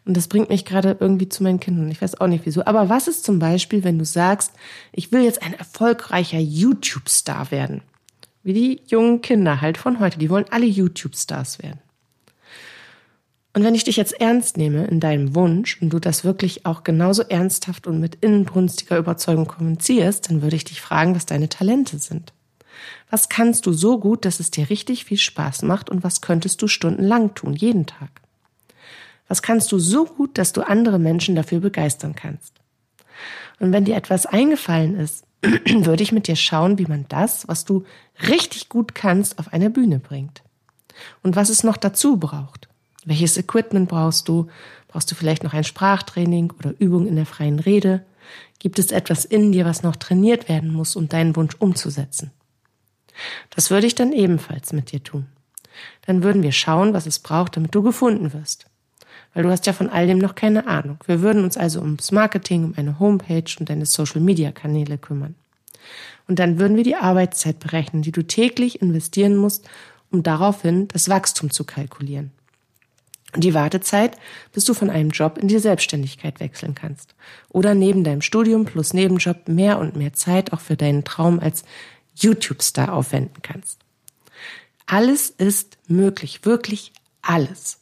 Und 0.07 0.17
das 0.17 0.29
bringt 0.29 0.49
mich 0.49 0.65
gerade 0.65 0.97
irgendwie 0.99 1.29
zu 1.29 1.43
meinen 1.43 1.61
Kindern. 1.61 1.91
Ich 1.91 2.01
weiß 2.01 2.19
auch 2.23 2.27
nicht 2.27 2.47
wieso. 2.47 2.65
Aber 2.65 2.89
was 2.89 3.07
ist 3.07 3.23
zum 3.23 3.39
Beispiel, 3.39 3.85
wenn 3.85 3.99
du 3.99 4.07
sagst, 4.07 4.53
ich 4.93 5.13
will 5.13 5.23
jetzt 5.23 5.43
ein 5.43 5.53
erfolgreicher 5.53 6.39
YouTube-Star 6.39 7.51
werden? 7.51 7.83
Wie 8.43 8.55
die 8.55 8.81
jungen 8.87 9.21
Kinder 9.21 9.61
halt 9.61 9.77
von 9.77 10.01
heute. 10.01 10.19
Die 10.19 10.31
wollen 10.31 10.47
alle 10.49 10.65
YouTube-Stars 10.65 11.63
werden. 11.63 11.81
Und 13.53 13.63
wenn 13.63 13.75
ich 13.75 13.85
dich 13.85 13.99
jetzt 13.99 14.19
ernst 14.19 14.57
nehme 14.57 14.87
in 14.87 15.01
deinem 15.01 15.35
Wunsch 15.35 15.83
und 15.83 15.91
du 15.91 15.99
das 15.99 16.25
wirklich 16.25 16.65
auch 16.65 16.83
genauso 16.83 17.25
ernsthaft 17.25 17.87
und 17.87 18.01
mit 18.01 18.25
inbrunstiger 18.25 18.97
Überzeugung 18.97 19.47
kommunizierst, 19.47 20.31
dann 20.31 20.41
würde 20.41 20.57
ich 20.57 20.65
dich 20.65 20.81
fragen, 20.81 21.15
was 21.15 21.27
deine 21.27 21.51
Talente 21.51 21.99
sind. 21.99 22.33
Was 23.11 23.29
kannst 23.29 23.67
du 23.67 23.73
so 23.73 23.99
gut, 23.99 24.25
dass 24.25 24.39
es 24.39 24.53
dir 24.53 24.71
richtig 24.71 25.05
viel 25.05 25.19
Spaß 25.19 25.63
macht 25.63 25.91
und 25.91 26.05
was 26.05 26.21
könntest 26.21 26.63
du 26.63 26.69
stundenlang 26.69 27.35
tun, 27.35 27.55
jeden 27.55 27.87
Tag? 27.87 28.09
Was 29.27 29.43
kannst 29.43 29.73
du 29.73 29.79
so 29.79 30.07
gut, 30.07 30.39
dass 30.39 30.53
du 30.53 30.63
andere 30.63 30.99
Menschen 30.99 31.35
dafür 31.35 31.61
begeistern 31.61 32.15
kannst? 32.15 32.55
Und 33.59 33.73
wenn 33.73 33.85
dir 33.85 33.97
etwas 33.97 34.27
eingefallen 34.27 34.97
ist, 34.97 35.25
würde 35.43 36.03
ich 36.03 36.13
mit 36.13 36.29
dir 36.29 36.37
schauen, 36.37 36.79
wie 36.79 36.87
man 36.87 37.07
das, 37.09 37.49
was 37.49 37.65
du 37.65 37.85
richtig 38.29 38.69
gut 38.69 38.95
kannst, 38.95 39.39
auf 39.39 39.53
eine 39.53 39.71
Bühne 39.71 39.99
bringt. 39.99 40.43
Und 41.23 41.35
was 41.35 41.49
es 41.49 41.65
noch 41.65 41.77
dazu 41.77 42.17
braucht. 42.17 42.69
Welches 43.05 43.37
Equipment 43.37 43.89
brauchst 43.89 44.29
du? 44.29 44.49
Brauchst 44.89 45.11
du 45.11 45.15
vielleicht 45.15 45.43
noch 45.43 45.55
ein 45.55 45.65
Sprachtraining 45.65 46.53
oder 46.59 46.75
Übung 46.79 47.07
in 47.07 47.17
der 47.17 47.27
freien 47.27 47.59
Rede? 47.59 48.05
Gibt 48.59 48.79
es 48.79 48.93
etwas 48.93 49.25
in 49.25 49.53
dir, 49.53 49.65
was 49.65 49.83
noch 49.83 49.97
trainiert 49.97 50.49
werden 50.49 50.73
muss, 50.73 50.97
um 50.97 51.09
deinen 51.09 51.35
Wunsch 51.37 51.57
umzusetzen? 51.59 52.31
Das 53.51 53.71
würde 53.71 53.87
ich 53.87 53.95
dann 53.95 54.13
ebenfalls 54.13 54.73
mit 54.73 54.93
dir 54.93 55.03
tun. 55.03 55.27
Dann 56.07 56.23
würden 56.23 56.43
wir 56.43 56.53
schauen, 56.53 56.93
was 56.95 57.07
es 57.07 57.19
braucht, 57.19 57.57
damit 57.57 57.75
du 57.75 57.83
gefunden 57.83 58.33
wirst. 58.33 58.67
Weil 59.35 59.45
du 59.45 59.51
hast 59.51 59.67
ja 59.67 59.73
von 59.73 59.89
all 59.89 60.07
dem 60.07 60.19
noch 60.19 60.35
keine 60.35 60.67
Ahnung. 60.67 60.99
Wir 61.07 61.23
würden 61.23 61.45
uns 61.45 61.57
also 61.57 61.81
ums 61.81 62.11
Marketing, 62.11 62.65
um 62.65 62.75
eine 62.77 62.99
Homepage 62.99 63.45
und 63.59 63.71
deine 63.71 63.87
Social-Media-Kanäle 63.87 64.99
kümmern. 64.99 65.37
Und 66.27 66.39
dann 66.39 66.59
würden 66.59 66.77
wir 66.77 66.85
die 66.85 66.97
Arbeitszeit 66.97 67.59
berechnen, 67.61 68.03
die 68.03 68.13
du 68.13 68.23
täglich 68.23 68.83
investieren 68.83 69.37
musst, 69.37 69.69
um 70.11 70.23
daraufhin 70.23 70.89
das 70.89 71.09
Wachstum 71.09 71.51
zu 71.51 71.65
kalkulieren. 71.65 72.33
Und 73.33 73.45
die 73.45 73.55
Wartezeit, 73.55 74.17
bis 74.53 74.65
du 74.65 74.75
von 74.75 74.91
einem 74.91 75.11
Job 75.11 75.39
in 75.39 75.47
die 75.47 75.59
Selbstständigkeit 75.59 76.41
wechseln 76.41 76.75
kannst. 76.75 77.15
Oder 77.49 77.75
neben 77.75 78.03
deinem 78.03 78.23
Studium 78.23 78.65
plus 78.65 78.93
Nebenjob 78.93 79.49
mehr 79.49 79.79
und 79.79 79.95
mehr 79.95 80.13
Zeit 80.15 80.53
auch 80.53 80.61
für 80.61 80.77
deinen 80.77 81.05
Traum 81.05 81.39
als 81.39 81.65
YouTube-Star 82.23 82.93
aufwenden 82.93 83.43
kannst. 83.43 83.79
Alles 84.87 85.31
ist 85.31 85.79
möglich, 85.87 86.45
wirklich 86.45 86.93
alles. 87.23 87.79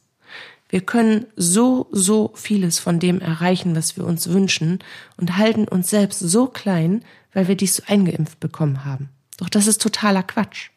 Wir 0.69 0.81
können 0.81 1.25
so, 1.35 1.87
so 1.91 2.31
vieles 2.35 2.77
von 2.77 2.99
dem 2.99 3.19
erreichen, 3.19 3.75
was 3.75 3.97
wir 3.97 4.05
uns 4.05 4.29
wünschen 4.29 4.79
und 5.17 5.37
halten 5.37 5.67
uns 5.67 5.89
selbst 5.89 6.19
so 6.19 6.45
klein, 6.45 7.03
weil 7.33 7.47
wir 7.47 7.55
dies 7.55 7.77
so 7.77 7.83
eingeimpft 7.87 8.39
bekommen 8.39 8.85
haben. 8.85 9.09
Doch 9.37 9.49
das 9.49 9.65
ist 9.65 9.81
totaler 9.81 10.21
Quatsch. 10.21 10.69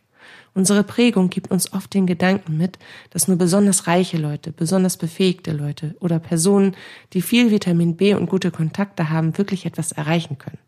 Unsere 0.54 0.84
Prägung 0.84 1.30
gibt 1.30 1.50
uns 1.50 1.72
oft 1.72 1.92
den 1.94 2.06
Gedanken 2.06 2.56
mit, 2.56 2.78
dass 3.10 3.28
nur 3.28 3.38
besonders 3.38 3.86
reiche 3.86 4.18
Leute, 4.18 4.52
besonders 4.52 4.96
befähigte 4.96 5.52
Leute 5.52 5.96
oder 6.00 6.18
Personen, 6.18 6.76
die 7.12 7.22
viel 7.22 7.50
Vitamin 7.50 7.96
B 7.96 8.14
und 8.14 8.28
gute 8.28 8.50
Kontakte 8.50 9.10
haben, 9.10 9.36
wirklich 9.38 9.64
etwas 9.64 9.92
erreichen 9.92 10.38
können. 10.38 10.58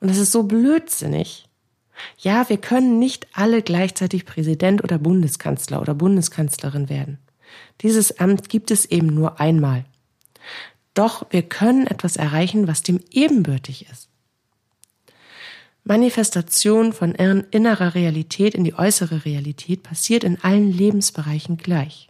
Und 0.00 0.08
das 0.08 0.18
ist 0.18 0.32
so 0.32 0.44
blödsinnig. 0.44 1.48
Ja, 2.18 2.48
wir 2.48 2.58
können 2.58 2.98
nicht 2.98 3.26
alle 3.32 3.62
gleichzeitig 3.62 4.24
Präsident 4.24 4.84
oder 4.84 4.98
Bundeskanzler 4.98 5.80
oder 5.80 5.94
Bundeskanzlerin 5.94 6.88
werden. 6.88 7.18
Dieses 7.80 8.18
Amt 8.18 8.48
gibt 8.48 8.70
es 8.70 8.84
eben 8.86 9.08
nur 9.08 9.40
einmal. 9.40 9.84
Doch 10.94 11.26
wir 11.30 11.42
können 11.42 11.86
etwas 11.86 12.16
erreichen, 12.16 12.68
was 12.68 12.82
dem 12.82 13.00
ebenbürtig 13.10 13.86
ist. 13.90 14.08
Manifestation 15.84 16.92
von 16.92 17.14
innerer 17.14 17.94
Realität 17.94 18.54
in 18.54 18.64
die 18.64 18.74
äußere 18.74 19.24
Realität 19.24 19.82
passiert 19.82 20.22
in 20.22 20.38
allen 20.42 20.70
Lebensbereichen 20.70 21.56
gleich. 21.56 22.07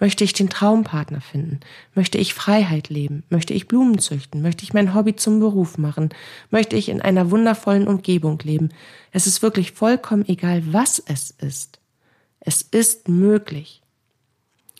Möchte 0.00 0.24
ich 0.24 0.32
den 0.32 0.48
Traumpartner 0.48 1.20
finden? 1.20 1.60
Möchte 1.94 2.16
ich 2.16 2.32
Freiheit 2.32 2.88
leben? 2.88 3.22
Möchte 3.28 3.52
ich 3.52 3.68
Blumen 3.68 3.98
züchten? 3.98 4.40
Möchte 4.40 4.64
ich 4.64 4.72
mein 4.72 4.94
Hobby 4.94 5.14
zum 5.14 5.40
Beruf 5.40 5.76
machen? 5.76 6.08
Möchte 6.50 6.74
ich 6.74 6.88
in 6.88 7.02
einer 7.02 7.30
wundervollen 7.30 7.86
Umgebung 7.86 8.38
leben? 8.42 8.70
Es 9.12 9.26
ist 9.26 9.42
wirklich 9.42 9.72
vollkommen 9.72 10.26
egal, 10.26 10.72
was 10.72 10.98
es 10.98 11.30
ist. 11.30 11.78
Es 12.40 12.62
ist 12.62 13.08
möglich. 13.08 13.82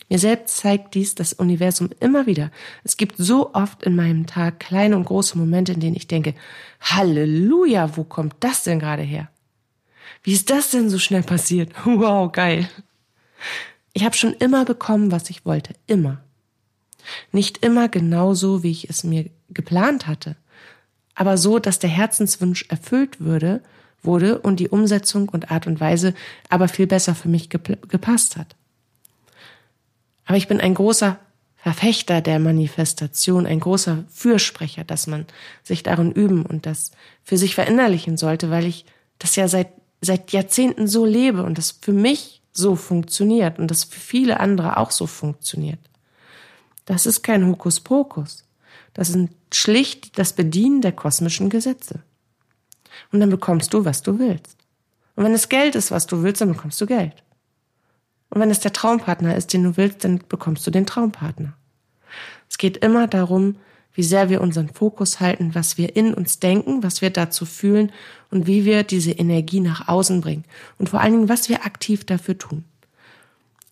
Mir 0.09 0.17
selbst 0.17 0.57
zeigt 0.57 0.95
dies 0.95 1.15
das 1.15 1.31
Universum 1.33 1.89
immer 1.99 2.25
wieder. 2.25 2.51
Es 2.83 2.97
gibt 2.97 3.15
so 3.17 3.53
oft 3.53 3.83
in 3.83 3.95
meinem 3.95 4.25
Tag 4.25 4.59
kleine 4.59 4.97
und 4.97 5.05
große 5.05 5.37
Momente, 5.37 5.71
in 5.71 5.79
denen 5.79 5.95
ich 5.95 6.07
denke, 6.07 6.33
Halleluja, 6.81 7.95
wo 7.95 8.03
kommt 8.03 8.35
das 8.41 8.63
denn 8.63 8.79
gerade 8.79 9.03
her? 9.03 9.29
Wie 10.23 10.33
ist 10.33 10.49
das 10.49 10.71
denn 10.71 10.89
so 10.89 10.99
schnell 10.99 11.23
passiert? 11.23 11.71
Wow, 11.85 12.31
geil. 12.31 12.67
Ich 13.93 14.05
habe 14.05 14.15
schon 14.15 14.33
immer 14.33 14.65
bekommen, 14.65 15.11
was 15.11 15.29
ich 15.29 15.45
wollte, 15.45 15.73
immer. 15.87 16.21
Nicht 17.31 17.63
immer 17.65 17.89
genauso, 17.89 18.63
wie 18.63 18.71
ich 18.71 18.89
es 18.89 19.03
mir 19.03 19.29
geplant 19.49 20.07
hatte, 20.07 20.35
aber 21.15 21.37
so, 21.37 21.59
dass 21.59 21.79
der 21.79 21.89
Herzenswunsch 21.89 22.65
erfüllt 22.69 23.19
würde, 23.19 23.61
wurde 24.01 24.39
und 24.39 24.59
die 24.59 24.69
Umsetzung 24.69 25.29
und 25.29 25.51
Art 25.51 25.67
und 25.67 25.79
Weise 25.79 26.13
aber 26.49 26.67
viel 26.67 26.87
besser 26.87 27.15
für 27.15 27.29
mich 27.29 27.49
gepasst 27.49 28.37
hat. 28.37 28.55
Aber 30.25 30.37
ich 30.37 30.47
bin 30.47 30.61
ein 30.61 30.73
großer 30.73 31.19
Verfechter 31.57 32.21
der 32.21 32.39
Manifestation, 32.39 33.45
ein 33.45 33.59
großer 33.59 34.05
Fürsprecher, 34.09 34.83
dass 34.83 35.05
man 35.05 35.27
sich 35.61 35.83
darin 35.83 36.11
üben 36.11 36.43
und 36.45 36.65
das 36.65 36.91
für 37.23 37.37
sich 37.37 37.53
verinnerlichen 37.53 38.17
sollte, 38.17 38.49
weil 38.49 38.65
ich 38.65 38.85
das 39.19 39.35
ja 39.35 39.47
seit, 39.47 39.67
seit 40.01 40.31
Jahrzehnten 40.31 40.87
so 40.87 41.05
lebe 41.05 41.43
und 41.43 41.59
das 41.59 41.77
für 41.79 41.93
mich 41.93 42.40
so 42.51 42.75
funktioniert 42.75 43.59
und 43.59 43.71
das 43.71 43.83
für 43.83 43.99
viele 43.99 44.39
andere 44.39 44.77
auch 44.77 44.91
so 44.91 45.07
funktioniert. 45.07 45.79
Das 46.85 47.05
ist 47.05 47.23
kein 47.23 47.47
Hokuspokus. 47.47 48.45
Das 48.93 49.09
ist 49.09 49.29
schlicht 49.53 50.17
das 50.17 50.33
Bedienen 50.33 50.81
der 50.81 50.91
kosmischen 50.91 51.49
Gesetze. 51.49 52.01
Und 53.11 53.19
dann 53.19 53.29
bekommst 53.29 53.73
du, 53.73 53.85
was 53.85 54.01
du 54.01 54.19
willst. 54.19 54.57
Und 55.15 55.23
wenn 55.23 55.33
es 55.33 55.49
Geld 55.49 55.75
ist, 55.75 55.91
was 55.91 56.07
du 56.07 56.23
willst, 56.23 56.41
dann 56.41 56.51
bekommst 56.53 56.79
du 56.81 56.85
Geld. 56.85 57.23
Und 58.29 58.39
wenn 58.41 58.49
es 58.49 58.59
der 58.59 58.73
Traumpartner 58.73 59.35
ist, 59.35 59.53
den 59.53 59.63
du 59.63 59.77
willst, 59.77 60.03
dann 60.03 60.21
bekommst 60.27 60.65
du 60.65 60.71
den 60.71 60.85
Traumpartner. 60.85 61.53
Es 62.49 62.57
geht 62.57 62.77
immer 62.77 63.07
darum, 63.07 63.57
wie 63.93 64.03
sehr 64.03 64.29
wir 64.29 64.41
unseren 64.41 64.69
Fokus 64.69 65.19
halten, 65.19 65.53
was 65.53 65.77
wir 65.77 65.95
in 65.95 66.13
uns 66.13 66.39
denken, 66.39 66.83
was 66.83 67.01
wir 67.01 67.09
dazu 67.09 67.45
fühlen 67.45 67.91
und 68.29 68.47
wie 68.47 68.65
wir 68.65 68.83
diese 68.83 69.11
Energie 69.11 69.59
nach 69.59 69.87
außen 69.87 70.21
bringen. 70.21 70.45
Und 70.77 70.89
vor 70.89 71.01
allen 71.01 71.13
Dingen, 71.13 71.29
was 71.29 71.49
wir 71.49 71.65
aktiv 71.65 72.05
dafür 72.05 72.37
tun. 72.37 72.63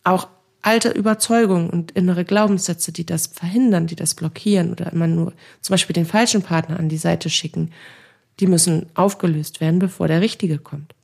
Auch 0.04 0.28
alte 0.62 0.90
Überzeugungen 0.90 1.70
und 1.70 1.92
innere 1.92 2.24
Glaubenssätze, 2.24 2.92
die 2.92 3.06
das 3.06 3.28
verhindern, 3.28 3.86
die 3.86 3.96
das 3.96 4.14
blockieren 4.14 4.72
oder 4.72 4.92
immer 4.92 5.06
nur 5.06 5.32
zum 5.60 5.72
Beispiel 5.72 5.94
den 5.94 6.06
falschen 6.06 6.42
Partner 6.42 6.78
an 6.78 6.88
die 6.88 6.98
Seite 6.98 7.30
schicken, 7.30 7.72
die 8.40 8.46
müssen 8.46 8.86
aufgelöst 8.94 9.60
werden, 9.60 9.78
bevor 9.78 10.08
der 10.08 10.20
richtige 10.20 10.58
kommt. 10.58 10.94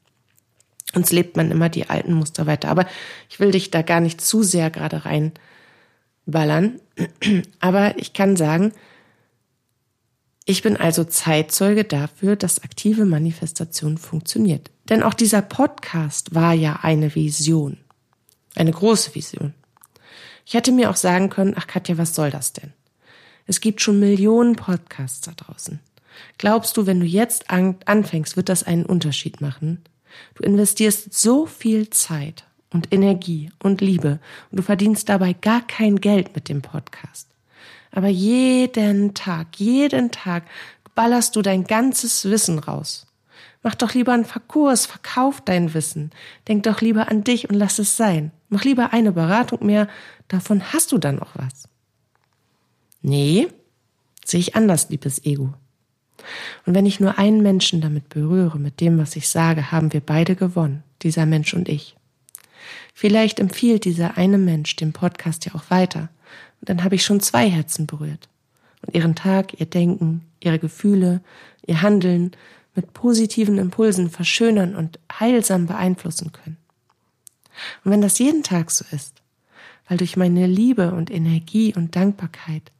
Sonst 0.93 1.13
lebt 1.13 1.37
man 1.37 1.51
immer 1.51 1.69
die 1.69 1.89
alten 1.91 2.15
Muster 2.15 2.47
weiter. 2.47 2.69
Aber 2.69 2.87
ich 3.29 3.41
will 3.41 3.51
dich 3.51 3.71
da 3.71 3.83
gar 3.83 4.01
nicht 4.01 4.21
zu 4.21 4.43
sehr 4.43 4.71
gerade 4.71 5.03
reinballern. 5.05 6.81
Aber 7.61 7.99
ich 7.99 8.13
kann 8.13 8.37
sagen, 8.37 8.73
ich 10.49 10.63
bin 10.63 10.77
also 10.77 11.03
Zeitzeuge 11.03 11.83
dafür, 11.83 12.37
dass 12.37 12.63
aktive 12.63 13.05
Manifestation 13.05 13.99
funktioniert. 13.99 14.71
Denn 14.89 15.03
auch 15.03 15.13
dieser 15.13 15.43
Podcast 15.43 16.37
war 16.37 16.55
ja 16.55 16.79
eine 16.83 17.13
Vision. 17.17 17.79
Eine 18.55 18.71
große 18.71 19.17
Vision. 19.17 19.55
Ich 20.47 20.55
hätte 20.55 20.71
mir 20.71 20.89
auch 20.89 20.97
sagen 20.97 21.31
können, 21.31 21.55
ach 21.57 21.67
Katja, 21.67 21.99
was 21.99 22.15
soll 22.15 22.31
das 22.31 22.53
denn? 22.53 22.73
Es 23.49 23.61
gibt 23.61 23.81
schon 23.81 23.99
Millionen 23.99 24.55
Podcasts 24.55 25.21
da 25.21 25.33
draußen. 25.33 25.81
Glaubst 26.39 26.77
du, 26.77 26.87
wenn 26.87 27.01
du 27.01 27.07
jetzt 27.07 27.51
anfängst, 27.51 28.37
wird 28.37 28.49
das 28.49 28.63
einen 28.63 28.87
Unterschied 28.87 29.41
machen? 29.41 29.83
Du 30.35 30.45
investierst 30.45 31.13
so 31.13 31.47
viel 31.47 31.91
Zeit 31.91 32.45
und 32.73 32.93
Energie 32.93 33.51
und 33.59 33.81
Liebe 33.81 34.21
und 34.53 34.59
du 34.59 34.63
verdienst 34.63 35.09
dabei 35.09 35.33
gar 35.33 35.67
kein 35.67 35.97
Geld 35.97 36.37
mit 36.37 36.49
dem 36.49 36.63
Podcast. 36.63 37.29
Aber 37.97 38.09
jeden 38.09 39.15
Tag, 39.15 39.59
jeden 39.59 40.11
Tag 40.11 40.43
ballerst 40.95 41.35
du 41.35 41.41
dein 41.41 41.65
ganzes 41.65 42.27
Wissen 42.27 42.59
raus. 42.59 43.07
Mach 43.63 43.75
doch 43.75 43.95
lieber 43.95 44.13
einen 44.13 44.27
Verkurs, 44.27 44.85
verkauf 44.85 45.41
dein 45.41 45.73
Wissen. 45.73 46.11
Denk 46.47 46.65
doch 46.65 46.83
lieber 46.83 47.11
an 47.11 47.25
dich 47.25 47.49
und 47.49 47.55
lass 47.55 47.79
es 47.79 47.97
sein. 47.97 48.33
Mach 48.51 48.65
lieber 48.65 48.93
eine 48.93 49.13
Beratung 49.13 49.65
mehr, 49.65 49.89
davon 50.29 50.75
hast 50.75 50.93
du 50.93 50.99
dann 50.99 51.21
auch 51.21 51.31
was. 51.37 51.71
Nee, 53.01 53.49
sehe 54.23 54.41
ich 54.41 54.55
anders, 54.55 54.91
liebes 54.91 55.25
Ego. 55.25 55.55
Und 56.67 56.75
wenn 56.75 56.85
ich 56.85 57.01
nur 57.01 57.17
einen 57.17 57.43
Menschen 57.43 57.81
damit 57.81 58.11
berühre, 58.11 58.59
mit 58.59 58.83
dem, 58.83 58.99
was 58.99 59.17
ich 59.17 59.27
sage, 59.27 59.73
haben 59.73 59.95
wir 59.95 60.01
beide 60.01 60.37
gewonnen, 60.37 60.83
dieser 61.01 61.25
Mensch 61.25 61.55
und 61.55 61.67
ich. 61.67 61.97
Vielleicht 62.93 63.41
empfiehlt 63.41 63.87
dieser 63.87 64.19
eine 64.19 64.37
Mensch 64.37 64.77
den 64.77 64.93
Podcast 64.93 65.47
ja 65.47 65.55
auch 65.55 65.71
weiter. 65.71 66.11
Und 66.61 66.69
dann 66.69 66.85
habe 66.85 66.95
ich 66.95 67.05
schon 67.05 67.21
zwei 67.21 67.49
Herzen 67.49 67.87
berührt. 67.87 68.29
Und 68.85 68.95
ihren 68.95 69.15
Tag, 69.15 69.59
ihr 69.61 69.67
Denken, 69.67 70.23
ihre 70.41 70.59
Gefühle, 70.59 71.23
ihr 71.67 71.83
Handeln 71.83 72.33
mit 72.75 72.93
positiven 72.93 73.59
Impulsen 73.59 74.11
verschönern 74.11 74.77
und 74.77 74.99
heilsam 75.13 75.67
beeinflussen 75.67 76.33
können. 76.33 76.59
Und 77.85 77.91
wenn 77.91 78.03
das 78.03 78.19
jeden 78.19 78.43
Tag 78.43 78.71
so 78.71 78.85
ist, 78.91 79.23
weil 79.89 79.99
durch 79.99 80.17
meine 80.17 80.47
Liebe 80.47 80.93
und 80.93 81.11
Energie 81.11 81.75
und 81.75 81.97
Dankbarkeit 81.97 82.73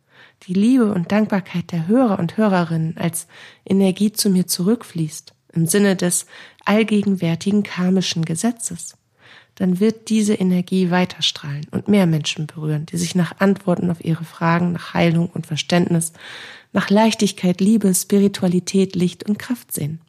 die 0.43 0.55
Liebe 0.55 0.93
und 0.93 1.13
Dankbarkeit 1.13 1.73
der 1.73 1.89
Hörer 1.89 2.19
und 2.19 2.37
Hörerinnen 2.37 2.97
als 2.99 3.27
Energie 3.65 4.13
zu 4.13 4.29
mir 4.29 4.47
zurückfließt, 4.47 5.33
im 5.53 5.67
Sinne 5.67 5.97
des 5.97 6.27
allgegenwärtigen 6.65 7.63
karmischen 7.63 8.25
Gesetzes, 8.25 8.97
dann 9.57 9.81
wird 9.81 10.11
diese 10.11 10.35
Energie 10.35 10.91
weiterstrahlen 10.91 11.67
und 11.71 11.89
mehr 11.89 12.07
Menschen 12.07 12.47
berühren, 12.47 12.87
die 12.87 12.99
sich 12.99 13.15
nach 13.15 13.41
Antworten 13.41 13.91
auf 13.91 14.05
ihre 14.05 14.25
Fragen, 14.25 14.73
nach 14.73 14.95
Heilung 14.95 15.29
und 15.29 15.47
Verständnis, 15.47 16.13
nach 16.73 16.91
Leichtigkeit, 16.91 17.61
Liebe, 17.61 17.93
Spiritualität, 17.95 18.95
Licht 18.95 19.29
und 19.29 19.39
Kraft 19.39 19.73
sehen. 19.73 20.01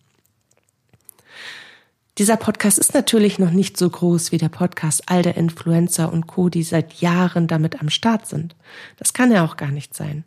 Dieser 2.18 2.36
Podcast 2.36 2.78
ist 2.80 2.94
natürlich 2.94 3.38
noch 3.38 3.52
nicht 3.52 3.78
so 3.78 3.90
groß 3.90 4.32
wie 4.32 4.38
der 4.38 4.50
Podcast 4.50 5.04
all 5.06 5.22
der 5.22 5.38
Influencer 5.38 6.12
und 6.12 6.28
Co., 6.28 6.50
die 6.50 6.64
seit 6.64 6.96
Jahren 6.96 7.48
damit 7.48 7.80
am 7.80 7.90
Start 7.90 8.28
sind. 8.28 8.56
Das 8.98 9.14
kann 9.14 9.32
er 9.32 9.44
auch 9.44 9.56
gar 9.56 9.72
nicht 9.72 9.96
sein, 9.96 10.24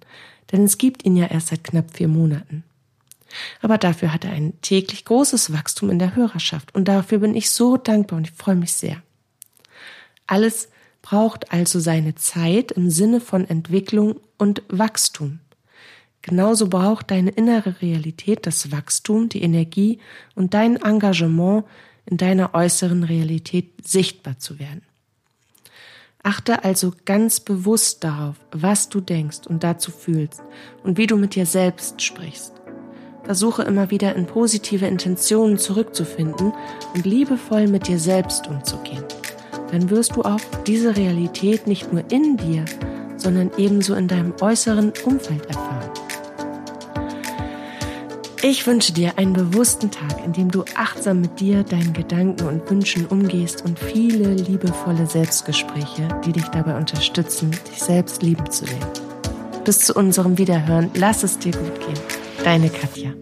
denn 0.52 0.64
es 0.64 0.78
gibt 0.78 1.04
ihn 1.04 1.16
ja 1.16 1.26
erst 1.26 1.48
seit 1.48 1.64
knapp 1.64 1.96
vier 1.96 2.08
Monaten. 2.08 2.62
Aber 3.60 3.76
dafür 3.76 4.14
hat 4.14 4.24
er 4.24 4.32
ein 4.32 4.54
täglich 4.62 5.04
großes 5.04 5.52
Wachstum 5.52 5.90
in 5.90 5.98
der 5.98 6.16
Hörerschaft 6.16 6.74
und 6.74 6.86
dafür 6.86 7.18
bin 7.18 7.34
ich 7.34 7.50
so 7.50 7.76
dankbar 7.76 8.18
und 8.18 8.28
ich 8.28 8.34
freue 8.34 8.56
mich 8.56 8.72
sehr. 8.72 9.02
Alles 10.30 10.68
braucht 11.02 11.52
also 11.52 11.80
seine 11.80 12.14
Zeit 12.14 12.70
im 12.70 12.88
Sinne 12.88 13.20
von 13.20 13.48
Entwicklung 13.48 14.20
und 14.38 14.62
Wachstum. 14.68 15.40
Genauso 16.22 16.68
braucht 16.68 17.10
deine 17.10 17.30
innere 17.30 17.82
Realität 17.82 18.46
das 18.46 18.70
Wachstum, 18.70 19.28
die 19.28 19.42
Energie 19.42 19.98
und 20.36 20.54
dein 20.54 20.76
Engagement 20.76 21.64
in 22.06 22.16
deiner 22.16 22.54
äußeren 22.54 23.02
Realität 23.02 23.72
sichtbar 23.84 24.38
zu 24.38 24.60
werden. 24.60 24.82
Achte 26.22 26.62
also 26.62 26.92
ganz 27.06 27.40
bewusst 27.40 28.04
darauf, 28.04 28.36
was 28.52 28.88
du 28.88 29.00
denkst 29.00 29.48
und 29.48 29.64
dazu 29.64 29.90
fühlst 29.90 30.42
und 30.84 30.96
wie 30.96 31.08
du 31.08 31.16
mit 31.16 31.34
dir 31.34 31.46
selbst 31.46 32.02
sprichst. 32.02 32.52
Versuche 33.24 33.62
immer 33.62 33.90
wieder 33.90 34.14
in 34.14 34.26
positive 34.26 34.86
Intentionen 34.86 35.58
zurückzufinden 35.58 36.52
und 36.94 37.04
liebevoll 37.04 37.66
mit 37.66 37.88
dir 37.88 37.98
selbst 37.98 38.46
umzugehen. 38.46 39.04
Dann 39.70 39.90
wirst 39.90 40.16
du 40.16 40.22
auch 40.22 40.40
diese 40.66 40.96
Realität 40.96 41.66
nicht 41.66 41.92
nur 41.92 42.04
in 42.10 42.36
dir, 42.36 42.64
sondern 43.16 43.50
ebenso 43.56 43.94
in 43.94 44.08
deinem 44.08 44.34
äußeren 44.40 44.92
Umfeld 45.04 45.46
erfahren. 45.46 45.90
Ich 48.42 48.66
wünsche 48.66 48.94
dir 48.94 49.18
einen 49.18 49.34
bewussten 49.34 49.90
Tag, 49.90 50.24
in 50.24 50.32
dem 50.32 50.50
du 50.50 50.64
achtsam 50.74 51.20
mit 51.20 51.40
dir, 51.40 51.62
deinen 51.62 51.92
Gedanken 51.92 52.46
und 52.46 52.70
Wünschen 52.70 53.04
umgehst 53.06 53.66
und 53.66 53.78
viele 53.78 54.32
liebevolle 54.32 55.06
Selbstgespräche, 55.06 56.08
die 56.24 56.32
dich 56.32 56.46
dabei 56.48 56.76
unterstützen, 56.78 57.50
dich 57.70 57.82
selbst 57.82 58.22
lieben 58.22 58.50
zu 58.50 58.64
lernen. 58.64 58.92
Bis 59.64 59.80
zu 59.80 59.92
unserem 59.92 60.38
Wiederhören, 60.38 60.90
lass 60.94 61.22
es 61.22 61.38
dir 61.38 61.52
gut 61.52 61.80
gehen. 61.80 62.00
Deine 62.42 62.70
Katja. 62.70 63.12